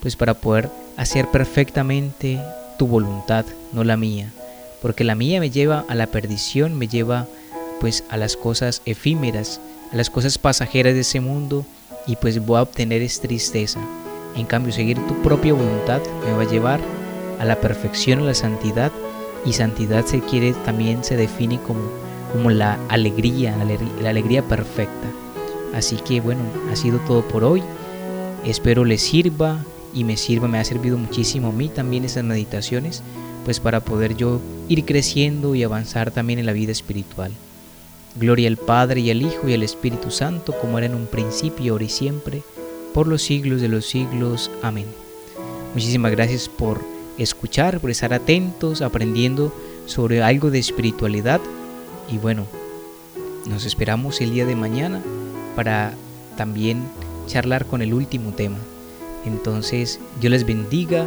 pues 0.00 0.16
para 0.16 0.32
poder 0.32 0.70
hacer 0.96 1.28
perfectamente 1.30 2.40
tu 2.78 2.86
voluntad, 2.86 3.44
no 3.74 3.84
la 3.84 3.98
mía, 3.98 4.32
porque 4.80 5.04
la 5.04 5.16
mía 5.16 5.38
me 5.38 5.50
lleva 5.50 5.84
a 5.86 5.94
la 5.94 6.06
perdición, 6.06 6.78
me 6.78 6.88
lleva 6.88 7.26
pues 7.78 8.04
a 8.08 8.16
las 8.16 8.38
cosas 8.38 8.80
efímeras, 8.86 9.60
a 9.92 9.96
las 9.96 10.08
cosas 10.08 10.38
pasajeras 10.38 10.94
de 10.94 11.00
ese 11.00 11.20
mundo 11.20 11.66
y 12.08 12.16
pues 12.16 12.44
voy 12.44 12.58
a 12.58 12.62
obtener 12.62 13.02
es 13.02 13.20
tristeza. 13.20 13.78
En 14.34 14.46
cambio, 14.46 14.72
seguir 14.72 14.98
tu 15.06 15.14
propia 15.22 15.52
voluntad 15.52 16.00
me 16.24 16.32
va 16.32 16.42
a 16.42 16.50
llevar 16.50 16.80
a 17.38 17.44
la 17.44 17.60
perfección, 17.60 18.20
a 18.20 18.24
la 18.24 18.34
santidad 18.34 18.90
y 19.44 19.52
santidad 19.52 20.04
se 20.06 20.20
quiere 20.20 20.52
también 20.64 21.04
se 21.04 21.16
define 21.16 21.60
como, 21.60 21.80
como 22.32 22.50
la 22.50 22.78
alegría, 22.88 23.56
la, 24.02 24.10
alegría 24.10 24.42
perfecta. 24.42 25.08
Así 25.74 25.96
que 25.96 26.20
bueno, 26.20 26.40
ha 26.72 26.76
sido 26.76 26.98
todo 27.00 27.22
por 27.28 27.44
hoy. 27.44 27.62
Espero 28.44 28.84
les 28.84 29.02
sirva 29.02 29.64
y 29.94 30.04
me 30.04 30.16
sirva, 30.16 30.48
me 30.48 30.58
ha 30.58 30.64
servido 30.64 30.96
muchísimo 30.96 31.48
a 31.48 31.52
mí 31.52 31.68
también 31.68 32.04
esas 32.04 32.24
meditaciones, 32.24 33.02
pues 33.44 33.60
para 33.60 33.80
poder 33.80 34.16
yo 34.16 34.40
ir 34.68 34.84
creciendo 34.84 35.54
y 35.54 35.62
avanzar 35.62 36.10
también 36.10 36.38
en 36.38 36.46
la 36.46 36.52
vida 36.52 36.72
espiritual. 36.72 37.32
Gloria 38.18 38.48
al 38.48 38.56
Padre 38.56 39.00
y 39.00 39.10
al 39.10 39.22
Hijo 39.22 39.48
y 39.48 39.54
al 39.54 39.62
Espíritu 39.62 40.10
Santo, 40.10 40.54
como 40.60 40.78
era 40.78 40.86
en 40.86 40.94
un 40.94 41.06
principio, 41.06 41.72
ahora 41.72 41.84
y 41.84 41.88
siempre, 41.88 42.42
por 42.92 43.06
los 43.06 43.22
siglos 43.22 43.60
de 43.60 43.68
los 43.68 43.86
siglos. 43.86 44.50
Amén. 44.62 44.86
Muchísimas 45.74 46.10
gracias 46.10 46.48
por 46.48 46.80
escuchar, 47.18 47.80
por 47.80 47.90
estar 47.90 48.12
atentos, 48.12 48.82
aprendiendo 48.82 49.54
sobre 49.86 50.22
algo 50.22 50.50
de 50.50 50.58
espiritualidad. 50.58 51.40
Y 52.10 52.18
bueno, 52.18 52.46
nos 53.46 53.64
esperamos 53.64 54.20
el 54.20 54.32
día 54.32 54.46
de 54.46 54.56
mañana 54.56 55.02
para 55.54 55.94
también 56.36 56.82
charlar 57.26 57.66
con 57.66 57.82
el 57.82 57.94
último 57.94 58.32
tema. 58.32 58.58
Entonces, 59.26 60.00
Dios 60.20 60.30
les 60.30 60.46
bendiga 60.46 61.06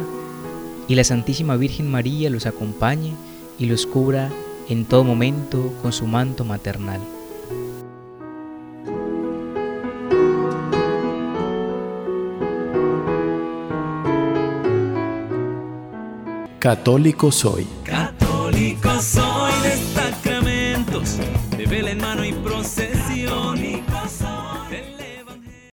y 0.88 0.94
la 0.94 1.04
Santísima 1.04 1.56
Virgen 1.56 1.90
María 1.90 2.30
los 2.30 2.46
acompañe 2.46 3.12
y 3.58 3.66
los 3.66 3.86
cubra 3.86 4.30
en 4.68 4.84
todo 4.84 5.04
momento 5.04 5.72
con 5.82 5.92
su 5.92 6.06
manto 6.06 6.44
maternal. 6.44 7.00
Católico 16.58 17.32
soy. 17.32 17.66
Católico 17.82 18.88